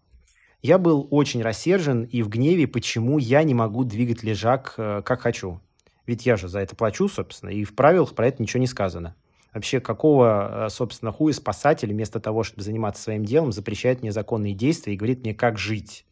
Я 0.62 0.78
был 0.78 1.08
очень 1.10 1.42
рассержен 1.42 2.04
и 2.04 2.22
в 2.22 2.28
гневе, 2.28 2.68
почему 2.68 3.18
я 3.18 3.42
не 3.42 3.52
могу 3.52 3.82
двигать 3.82 4.22
лежак 4.22 4.74
э, 4.76 5.02
как 5.04 5.22
хочу. 5.22 5.60
Ведь 6.06 6.24
я 6.24 6.36
же 6.36 6.46
за 6.46 6.60
это 6.60 6.76
плачу, 6.76 7.08
собственно, 7.08 7.50
и 7.50 7.64
в 7.64 7.74
правилах 7.74 8.14
про 8.14 8.28
это 8.28 8.40
ничего 8.40 8.60
не 8.60 8.68
сказано. 8.68 9.16
Вообще, 9.52 9.80
какого, 9.80 10.66
э, 10.66 10.70
собственно, 10.70 11.10
хуя 11.10 11.34
спасатель 11.34 11.92
вместо 11.92 12.20
того, 12.20 12.44
чтобы 12.44 12.62
заниматься 12.62 13.02
своим 13.02 13.24
делом, 13.24 13.50
запрещает 13.50 14.02
мне 14.02 14.12
законные 14.12 14.54
действия 14.54 14.94
и 14.94 14.96
говорит 14.96 15.22
мне, 15.22 15.34
как 15.34 15.58
жить? 15.58 16.06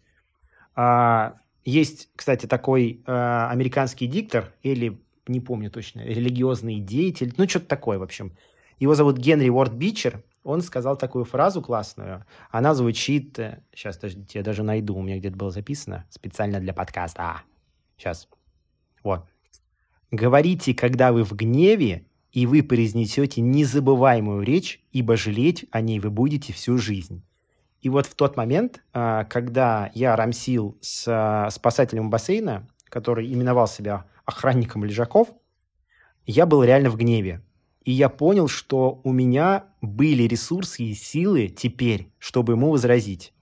А, 0.75 1.37
есть, 1.66 2.09
кстати, 2.16 2.46
такой 2.46 3.02
а, 3.07 3.50
американский 3.50 4.07
диктор, 4.07 4.55
или, 4.62 4.98
не 5.26 5.40
помню 5.40 5.70
точно, 5.70 6.00
религиозный 6.00 6.79
деятель, 6.81 7.35
ну, 7.37 7.48
что-то 7.48 7.66
такое, 7.66 7.98
в 7.98 8.02
общем. 8.02 8.37
Его 8.79 8.94
зовут 8.94 9.18
Генри 9.18 9.48
Уорд 9.48 9.72
Бичер. 9.72 10.22
Он 10.44 10.62
сказал 10.62 10.96
такую 10.96 11.24
фразу 11.24 11.61
классную. 11.61 12.24
Она 12.50 12.74
звучит... 12.74 13.38
Сейчас, 13.74 13.96
э, 13.96 14.00
подождите, 14.00 14.38
я 14.38 14.44
даже 14.44 14.62
найду. 14.62 14.94
У 14.94 15.02
меня 15.02 15.18
где-то 15.18 15.37
было 15.37 15.50
записано. 15.50 16.07
Специально 16.09 16.61
для 16.61 16.72
подкаста. 16.72 17.22
А, 17.22 17.42
сейчас. 17.96 18.29
Вот. 19.02 19.26
Говорите, 20.12 20.72
когда 20.72 21.11
вы 21.11 21.24
в 21.24 21.33
гневе, 21.33 22.07
и 22.31 22.46
вы 22.46 22.62
произнесете 22.62 23.40
незабываемую 23.40 24.42
речь, 24.42 24.85
ибо 24.92 25.16
жалеть 25.16 25.64
о 25.72 25.81
ней 25.81 25.98
вы 25.98 26.11
будете 26.11 26.52
всю 26.52 26.79
жизнь. 26.79 27.24
И 27.87 27.88
вот 27.88 28.07
в 28.07 28.16
тот 28.16 28.37
момент, 28.37 28.83
а, 28.92 29.22
когда 29.27 29.92
я 29.94 30.16
рамсил 30.16 30.77
с 30.81 31.05
а, 31.07 31.49
спасателем 31.51 32.11
бассейна, 32.11 32.66
который 32.88 33.33
именовал 33.33 33.68
себя 33.68 34.07
охранником 34.25 34.85
лежаков, 34.85 35.29
я 36.25 36.46
был 36.46 36.64
реально 36.64 36.90
в 36.90 36.96
гневе. 36.96 37.42
И 37.85 37.92
я 37.92 38.09
понял, 38.09 38.49
что 38.49 39.01
у 39.05 39.12
меня 39.12 39.66
были 39.83 40.25
ресурсы 40.25 40.83
и 40.83 40.94
силы 40.94 41.46
теперь, 41.46 42.11
чтобы 42.18 42.55
ему 42.55 42.72
возразить. 42.72 43.33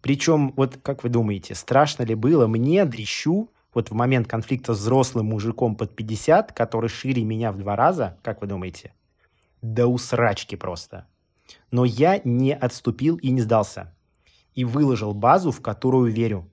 Причем, 0.00 0.54
вот 0.56 0.76
как 0.82 1.04
вы 1.04 1.08
думаете, 1.08 1.54
страшно 1.54 2.02
ли 2.02 2.16
было 2.16 2.48
мне, 2.48 2.84
дрищу, 2.86 3.48
вот 3.74 3.90
в 3.90 3.94
момент 3.94 4.26
конфликта 4.26 4.74
с 4.74 4.80
взрослым 4.80 5.26
мужиком 5.26 5.76
под 5.76 5.94
50, 5.94 6.50
который 6.50 6.90
шире 6.90 7.22
меня 7.22 7.52
в 7.52 7.58
два 7.58 7.76
раза, 7.76 8.18
как 8.24 8.40
вы 8.40 8.48
думаете? 8.48 8.92
Да 9.62 9.86
усрачки 9.86 10.56
просто. 10.56 11.06
Но 11.70 11.84
я 11.84 12.20
не 12.24 12.54
отступил 12.54 13.16
и 13.16 13.30
не 13.30 13.40
сдался. 13.40 13.94
И 14.54 14.64
выложил 14.64 15.14
базу, 15.14 15.50
в 15.50 15.60
которую 15.60 16.12
верю. 16.12 16.50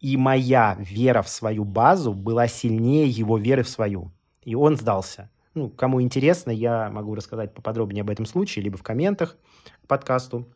И 0.00 0.16
моя 0.16 0.76
вера 0.78 1.22
в 1.22 1.28
свою 1.28 1.64
базу 1.64 2.12
была 2.12 2.46
сильнее 2.46 3.08
его 3.08 3.38
веры 3.38 3.62
в 3.62 3.68
свою. 3.68 4.12
И 4.42 4.54
он 4.54 4.76
сдался. 4.76 5.30
Ну, 5.54 5.70
кому 5.70 6.02
интересно, 6.02 6.50
я 6.50 6.90
могу 6.90 7.14
рассказать 7.14 7.54
поподробнее 7.54 8.02
об 8.02 8.10
этом 8.10 8.26
случае, 8.26 8.64
либо 8.64 8.76
в 8.76 8.82
комментах 8.82 9.36
к 9.82 9.86
подкасту, 9.86 10.48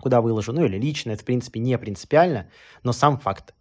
куда 0.00 0.20
выложу, 0.20 0.52
ну 0.52 0.64
или 0.64 0.78
лично, 0.78 1.12
это, 1.12 1.22
в 1.22 1.24
принципе, 1.24 1.60
не 1.60 1.78
принципиально, 1.78 2.50
но 2.82 2.92
сам 2.92 3.18
факт. 3.18 3.54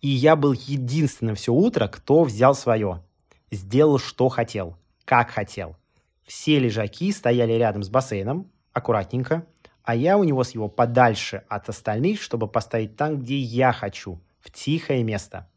И 0.00 0.08
я 0.08 0.36
был 0.36 0.52
единственным 0.52 1.34
все 1.34 1.52
утро, 1.52 1.88
кто 1.88 2.24
взял 2.24 2.54
свое. 2.54 3.02
Сделал, 3.50 3.98
что 3.98 4.28
хотел, 4.28 4.76
как 5.04 5.30
хотел. 5.30 5.76
Все 6.24 6.58
лежаки 6.58 7.10
стояли 7.10 7.54
рядом 7.54 7.82
с 7.82 7.88
бассейном, 7.88 8.52
аккуратненько, 8.78 9.46
а 9.82 9.94
я 9.94 10.18
у 10.18 10.24
него 10.24 10.44
с 10.44 10.50
его 10.52 10.68
подальше 10.68 11.44
от 11.48 11.68
остальных, 11.68 12.20
чтобы 12.20 12.48
поставить 12.48 12.96
там, 12.96 13.18
где 13.18 13.36
я 13.38 13.72
хочу, 13.72 14.20
в 14.40 14.50
тихое 14.50 15.02
место. 15.02 15.48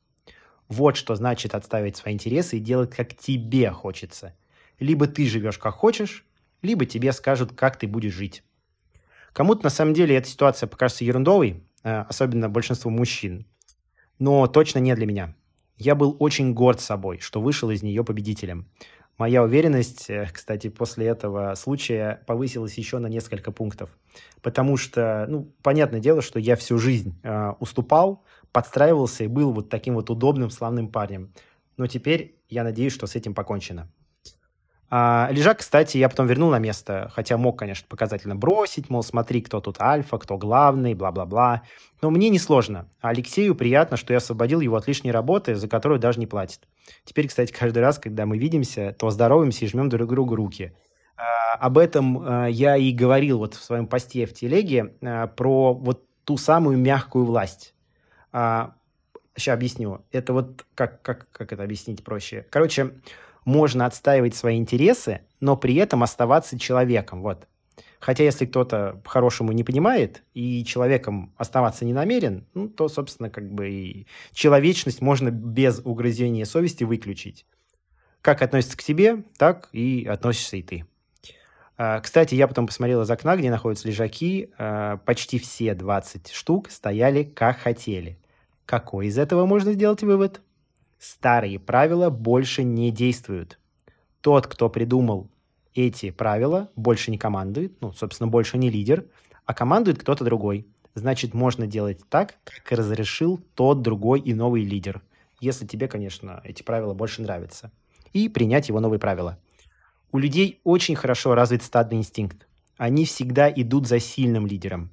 Вот 0.67 0.95
что 0.95 1.15
значит 1.15 1.55
отставить 1.55 1.97
свои 1.97 2.13
интересы 2.13 2.57
и 2.57 2.61
делать, 2.61 2.95
как 2.95 3.15
тебе 3.15 3.71
хочется. 3.71 4.35
Либо 4.79 5.07
ты 5.07 5.27
живешь, 5.27 5.57
как 5.57 5.75
хочешь, 5.75 6.25
либо 6.61 6.85
тебе 6.85 7.11
скажут, 7.11 7.53
как 7.53 7.77
ты 7.77 7.87
будешь 7.87 8.13
жить. 8.13 8.43
Кому-то 9.33 9.63
на 9.63 9.69
самом 9.69 9.93
деле 9.93 10.15
эта 10.15 10.27
ситуация 10.27 10.67
покажется 10.67 11.05
ерундовой, 11.05 11.63
э, 11.83 12.01
особенно 12.01 12.49
большинству 12.49 12.89
мужчин 12.89 13.45
но 14.21 14.45
точно 14.45 14.77
не 14.77 14.93
для 14.95 15.07
меня. 15.07 15.33
Я 15.77 15.95
был 15.95 16.15
очень 16.19 16.53
горд 16.53 16.79
собой, 16.79 17.17
что 17.17 17.41
вышел 17.41 17.71
из 17.71 17.81
нее 17.81 18.03
победителем. 18.03 18.67
Моя 19.21 19.43
уверенность, 19.43 20.09
э, 20.09 20.27
кстати, 20.33 20.67
после 20.67 21.05
этого 21.05 21.53
случая 21.53 22.23
повысилась 22.25 22.75
еще 22.79 22.97
на 22.97 23.05
несколько 23.05 23.51
пунктов. 23.51 23.91
Потому 24.41 24.77
что, 24.77 25.27
ну, 25.29 25.53
понятное 25.61 25.99
дело, 25.99 26.23
что 26.23 26.39
я 26.39 26.55
всю 26.55 26.79
жизнь 26.79 27.13
э, 27.21 27.51
уступал, 27.59 28.23
подстраивался 28.51 29.23
и 29.23 29.27
был 29.27 29.51
вот 29.51 29.69
таким 29.69 29.93
вот 29.93 30.09
удобным, 30.09 30.49
славным 30.49 30.87
парнем. 30.87 31.31
Но 31.77 31.85
теперь 31.85 32.35
я 32.49 32.63
надеюсь, 32.63 32.93
что 32.93 33.05
с 33.05 33.15
этим 33.15 33.35
покончено. 33.35 33.91
А, 34.93 35.29
лежак, 35.31 35.59
кстати, 35.59 35.97
я 35.97 36.09
потом 36.09 36.27
вернул 36.27 36.49
на 36.49 36.59
место, 36.59 37.09
хотя 37.15 37.37
мог, 37.37 37.57
конечно, 37.57 37.87
показательно 37.87 38.35
бросить, 38.35 38.89
мол, 38.89 39.03
смотри, 39.03 39.41
кто 39.41 39.61
тут 39.61 39.79
альфа, 39.79 40.17
кто 40.17 40.37
главный, 40.37 40.95
бла-бла-бла. 40.95 41.61
Но 42.01 42.09
мне 42.09 42.27
не 42.27 42.39
сложно. 42.39 42.89
А 42.99 43.09
Алексею 43.09 43.55
приятно, 43.55 43.95
что 43.95 44.11
я 44.11 44.17
освободил 44.17 44.59
его 44.59 44.75
от 44.75 44.87
лишней 44.87 45.11
работы, 45.11 45.55
за 45.55 45.69
которую 45.69 45.97
даже 45.97 46.19
не 46.19 46.27
платит. 46.27 46.67
Теперь, 47.05 47.29
кстати, 47.29 47.53
каждый 47.53 47.79
раз, 47.79 47.99
когда 47.99 48.25
мы 48.25 48.37
видимся, 48.37 48.93
то 48.99 49.09
здороваемся 49.11 49.63
и 49.63 49.69
жмем 49.69 49.87
друг 49.87 50.09
другу 50.09 50.35
руки. 50.35 50.75
А, 51.15 51.53
об 51.53 51.77
этом 51.77 52.19
а, 52.19 52.47
я 52.47 52.75
и 52.75 52.91
говорил 52.91 53.37
вот 53.37 53.53
в 53.53 53.63
своем 53.63 53.87
посте 53.87 54.25
в 54.25 54.33
телеге 54.33 54.93
про 55.37 55.73
вот 55.73 56.03
ту 56.25 56.35
самую 56.35 56.77
мягкую 56.77 57.23
власть. 57.23 57.73
Сейчас 58.33 59.53
объясню. 59.55 60.03
Это 60.11 60.33
вот 60.33 60.65
как, 60.75 61.01
как, 61.01 61.27
как 61.31 61.53
это 61.53 61.63
объяснить 61.63 62.03
проще? 62.03 62.45
Короче, 62.49 62.91
можно 63.45 63.85
отстаивать 63.85 64.35
свои 64.35 64.57
интересы, 64.57 65.21
но 65.39 65.57
при 65.57 65.75
этом 65.75 66.03
оставаться 66.03 66.59
человеком. 66.59 67.21
Вот. 67.21 67.47
Хотя 67.99 68.23
если 68.23 68.45
кто-то 68.45 68.99
по-хорошему 69.03 69.51
не 69.51 69.63
понимает 69.63 70.23
и 70.33 70.65
человеком 70.65 71.33
оставаться 71.37 71.85
не 71.85 71.93
намерен, 71.93 72.45
ну, 72.53 72.67
то, 72.67 72.89
собственно, 72.89 73.29
как 73.29 73.51
бы 73.51 73.69
и 73.69 74.07
человечность 74.33 75.01
можно 75.01 75.29
без 75.29 75.79
угрызения 75.83 76.45
совести 76.45 76.83
выключить. 76.83 77.45
Как 78.21 78.41
относится 78.41 78.77
к 78.77 78.83
тебе, 78.83 79.23
так 79.37 79.69
и 79.71 80.05
относишься 80.05 80.57
и 80.57 80.63
ты. 80.63 80.85
А, 81.77 81.99
кстати, 81.99 82.35
я 82.35 82.47
потом 82.47 82.67
посмотрел 82.67 83.01
из 83.01 83.09
окна, 83.09 83.35
где 83.35 83.49
находятся 83.49 83.87
лежаки. 83.87 84.51
А, 84.57 84.97
почти 84.97 85.39
все 85.39 85.73
20 85.73 86.31
штук 86.31 86.69
стояли 86.69 87.23
как 87.23 87.57
хотели. 87.59 88.19
Какой 88.65 89.07
из 89.07 89.17
этого 89.17 89.45
можно 89.45 89.73
сделать 89.73 90.01
вывод? 90.01 90.41
Старые 91.01 91.59
правила 91.59 92.09
больше 92.09 92.63
не 92.63 92.91
действуют. 92.91 93.57
Тот, 94.21 94.45
кто 94.45 94.69
придумал 94.69 95.29
эти 95.73 96.11
правила, 96.11 96.69
больше 96.75 97.09
не 97.09 97.17
командует, 97.17 97.81
ну, 97.81 97.91
собственно, 97.91 98.27
больше 98.27 98.57
не 98.57 98.69
лидер, 98.69 99.05
а 99.45 99.53
командует 99.53 99.99
кто-то 99.99 100.23
другой. 100.23 100.67
Значит, 100.93 101.33
можно 101.33 101.65
делать 101.65 101.99
так, 102.09 102.35
как 102.43 102.77
разрешил 102.77 103.41
тот 103.55 103.81
другой 103.81 104.19
и 104.19 104.33
новый 104.33 104.63
лидер, 104.63 105.01
если 105.39 105.65
тебе, 105.65 105.87
конечно, 105.87 106.39
эти 106.43 106.61
правила 106.61 106.93
больше 106.93 107.21
нравятся, 107.21 107.71
и 108.13 108.29
принять 108.29 108.69
его 108.69 108.79
новые 108.79 108.99
правила– 108.99 109.39
у 110.13 110.17
людей 110.17 110.59
очень 110.65 110.95
хорошо 110.95 111.35
развит 111.35 111.63
стадный 111.63 111.99
инстинкт. 111.99 112.45
Они 112.75 113.05
всегда 113.05 113.49
идут 113.49 113.87
за 113.87 114.01
сильным 114.01 114.45
лидером. 114.45 114.91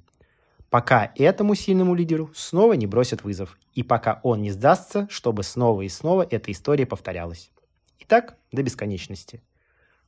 Пока 0.69 1.11
этому 1.15 1.55
сильному 1.55 1.95
лидеру 1.95 2.29
снова 2.35 2.73
не 2.73 2.85
бросят 2.85 3.23
вызов. 3.23 3.57
И 3.73 3.81
пока 3.81 4.19
он 4.23 4.41
не 4.41 4.51
сдастся, 4.51 5.07
чтобы 5.09 5.43
снова 5.43 5.81
и 5.81 5.89
снова 5.89 6.27
эта 6.29 6.51
история 6.51 6.85
повторялась. 6.85 7.51
И 7.97 8.05
так 8.05 8.37
до 8.51 8.61
бесконечности. 8.61 9.41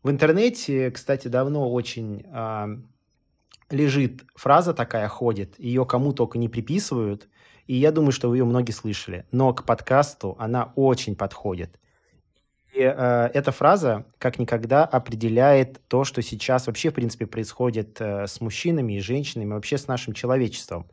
В 0.04 0.10
интернете, 0.10 0.92
кстати, 0.92 1.28
давно 1.28 1.72
очень 1.72 2.26
э, 2.32 2.78
лежит 3.72 4.24
фраза 4.36 4.74
такая, 4.74 5.08
ходит. 5.08 5.60
Ее 5.60 5.86
кому 5.86 6.14
только 6.14 6.38
не 6.38 6.48
приписывают. 6.48 7.28
И 7.66 7.76
я 7.76 7.92
думаю, 7.92 8.12
что 8.12 8.30
вы 8.30 8.38
ее 8.38 8.46
многие 8.46 8.72
слышали. 8.72 9.26
Но 9.32 9.54
к 9.54 9.66
подкасту 9.66 10.36
она 10.40 10.74
очень 10.76 11.16
подходит. 11.16 11.80
Э, 12.82 13.30
эта 13.34 13.52
фраза 13.52 14.06
как 14.18 14.40
никогда 14.40 14.86
определяет 14.86 15.82
то, 15.88 16.04
что 16.04 16.22
сейчас 16.22 16.68
вообще, 16.68 16.90
в 16.90 16.94
принципе, 16.94 17.26
происходит 17.26 18.00
э, 18.00 18.28
с 18.28 18.42
мужчинами 18.42 18.94
и 18.94 19.00
женщинами, 19.00 19.54
вообще 19.54 19.78
с 19.78 19.88
нашим 19.88 20.14
человечеством. 20.14 20.90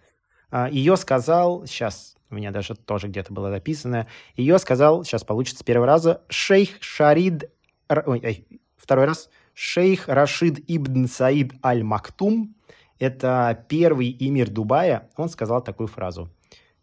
Э, 0.50 0.68
ее 0.70 0.96
сказал, 0.96 1.66
сейчас 1.66 2.16
у 2.30 2.34
меня 2.34 2.50
даже 2.50 2.74
тоже 2.74 3.08
где-то 3.08 3.32
было 3.32 3.48
написано, 3.48 4.06
ее 4.36 4.58
сказал, 4.58 5.04
сейчас 5.04 5.24
получится 5.24 5.60
с 5.60 5.62
первого 5.62 5.86
раза, 5.86 6.22
шейх 6.28 6.70
Шарид, 6.80 7.50
ой, 7.88 8.20
ой, 8.22 8.46
второй 8.76 9.06
раз, 9.06 9.30
шейх 9.54 10.08
Рашид 10.08 10.62
ибн 10.68 11.06
Саид 11.06 11.52
аль-Мактум, 11.64 12.54
это 12.98 13.64
первый 13.68 14.16
эмир 14.18 14.50
Дубая, 14.50 15.08
он 15.16 15.28
сказал 15.28 15.62
такую 15.62 15.86
фразу. 15.86 16.30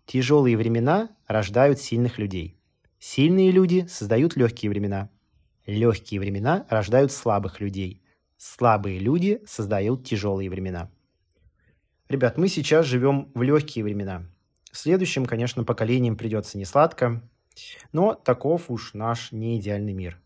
«Тяжелые 0.05 0.55
времена 0.55 1.09
рождают 1.27 1.79
сильных 1.79 2.19
людей». 2.19 2.54
Сильные 3.07 3.51
люди 3.51 3.85
создают 3.87 4.35
легкие 4.35 4.71
времена. 4.71 5.11
Легкие 5.67 6.19
времена 6.19 6.65
рождают 6.69 7.11
слабых 7.11 7.59
людей. 7.59 8.01
Слабые 8.35 8.97
люди 8.97 9.43
создают 9.45 10.03
тяжелые 10.03 10.49
времена. 10.49 10.89
Ребят, 12.09 12.39
мы 12.39 12.47
сейчас 12.47 12.87
живем 12.87 13.31
в 13.35 13.43
легкие 13.43 13.85
времена. 13.85 14.25
Следующим, 14.71 15.27
конечно, 15.27 15.63
поколениям 15.63 16.17
придется 16.17 16.57
не 16.57 16.65
сладко, 16.65 17.21
но 17.91 18.15
таков 18.15 18.71
уж 18.71 18.95
наш 18.95 19.31
неидеальный 19.31 19.93
мир. 19.93 20.19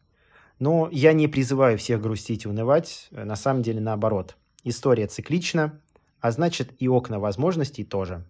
Но 0.58 0.88
я 0.90 1.12
не 1.12 1.28
призываю 1.28 1.78
всех 1.78 2.02
грустить 2.02 2.46
и 2.46 2.48
унывать, 2.48 3.10
на 3.12 3.36
самом 3.36 3.62
деле 3.62 3.82
наоборот. 3.82 4.38
История 4.64 5.08
циклична, 5.08 5.82
а 6.22 6.32
значит 6.32 6.74
и 6.80 6.88
окна 6.88 7.20
возможностей 7.20 7.84
тоже. 7.84 8.26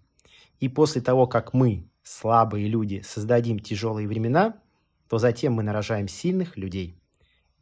И 0.60 0.70
после 0.70 1.04
того, 1.04 1.28
как 1.28 1.54
мы 1.54 1.89
слабые 2.04 2.68
люди 2.68 3.02
создадим 3.06 3.60
тяжелые 3.60 4.08
времена, 4.08 4.60
то 5.08 5.18
затем 5.18 5.54
мы 5.54 5.64
нарожаем 5.64 6.08
сильных 6.08 6.58
людей. 6.58 7.00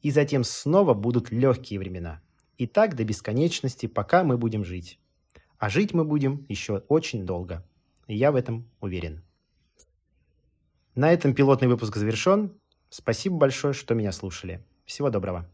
И 0.02 0.12
затем 0.12 0.44
снова 0.44 0.94
будут 0.94 1.32
легкие 1.32 1.80
времена. 1.80 2.22
И 2.58 2.68
так 2.68 2.96
до 2.96 3.04
бесконечности, 3.04 3.86
пока 3.88 4.24
мы 4.24 4.38
будем 4.38 4.64
жить. 4.64 5.00
А 5.58 5.70
жить 5.70 5.94
мы 5.94 6.06
будем 6.06 6.46
еще 6.50 6.84
очень 6.88 7.26
долго. 7.26 7.66
И 8.08 8.16
я 8.16 8.32
в 8.32 8.36
этом 8.36 8.70
уверен. 8.80 9.24
На 10.96 11.12
этом 11.12 11.34
пилотный 11.34 11.68
выпуск 11.68 11.96
завершен. 11.96 12.52
Спасибо 12.90 13.38
большое, 13.38 13.74
что 13.74 13.96
меня 13.96 14.12
слушали. 14.12 14.66
Всего 14.86 15.10
доброго. 15.10 15.50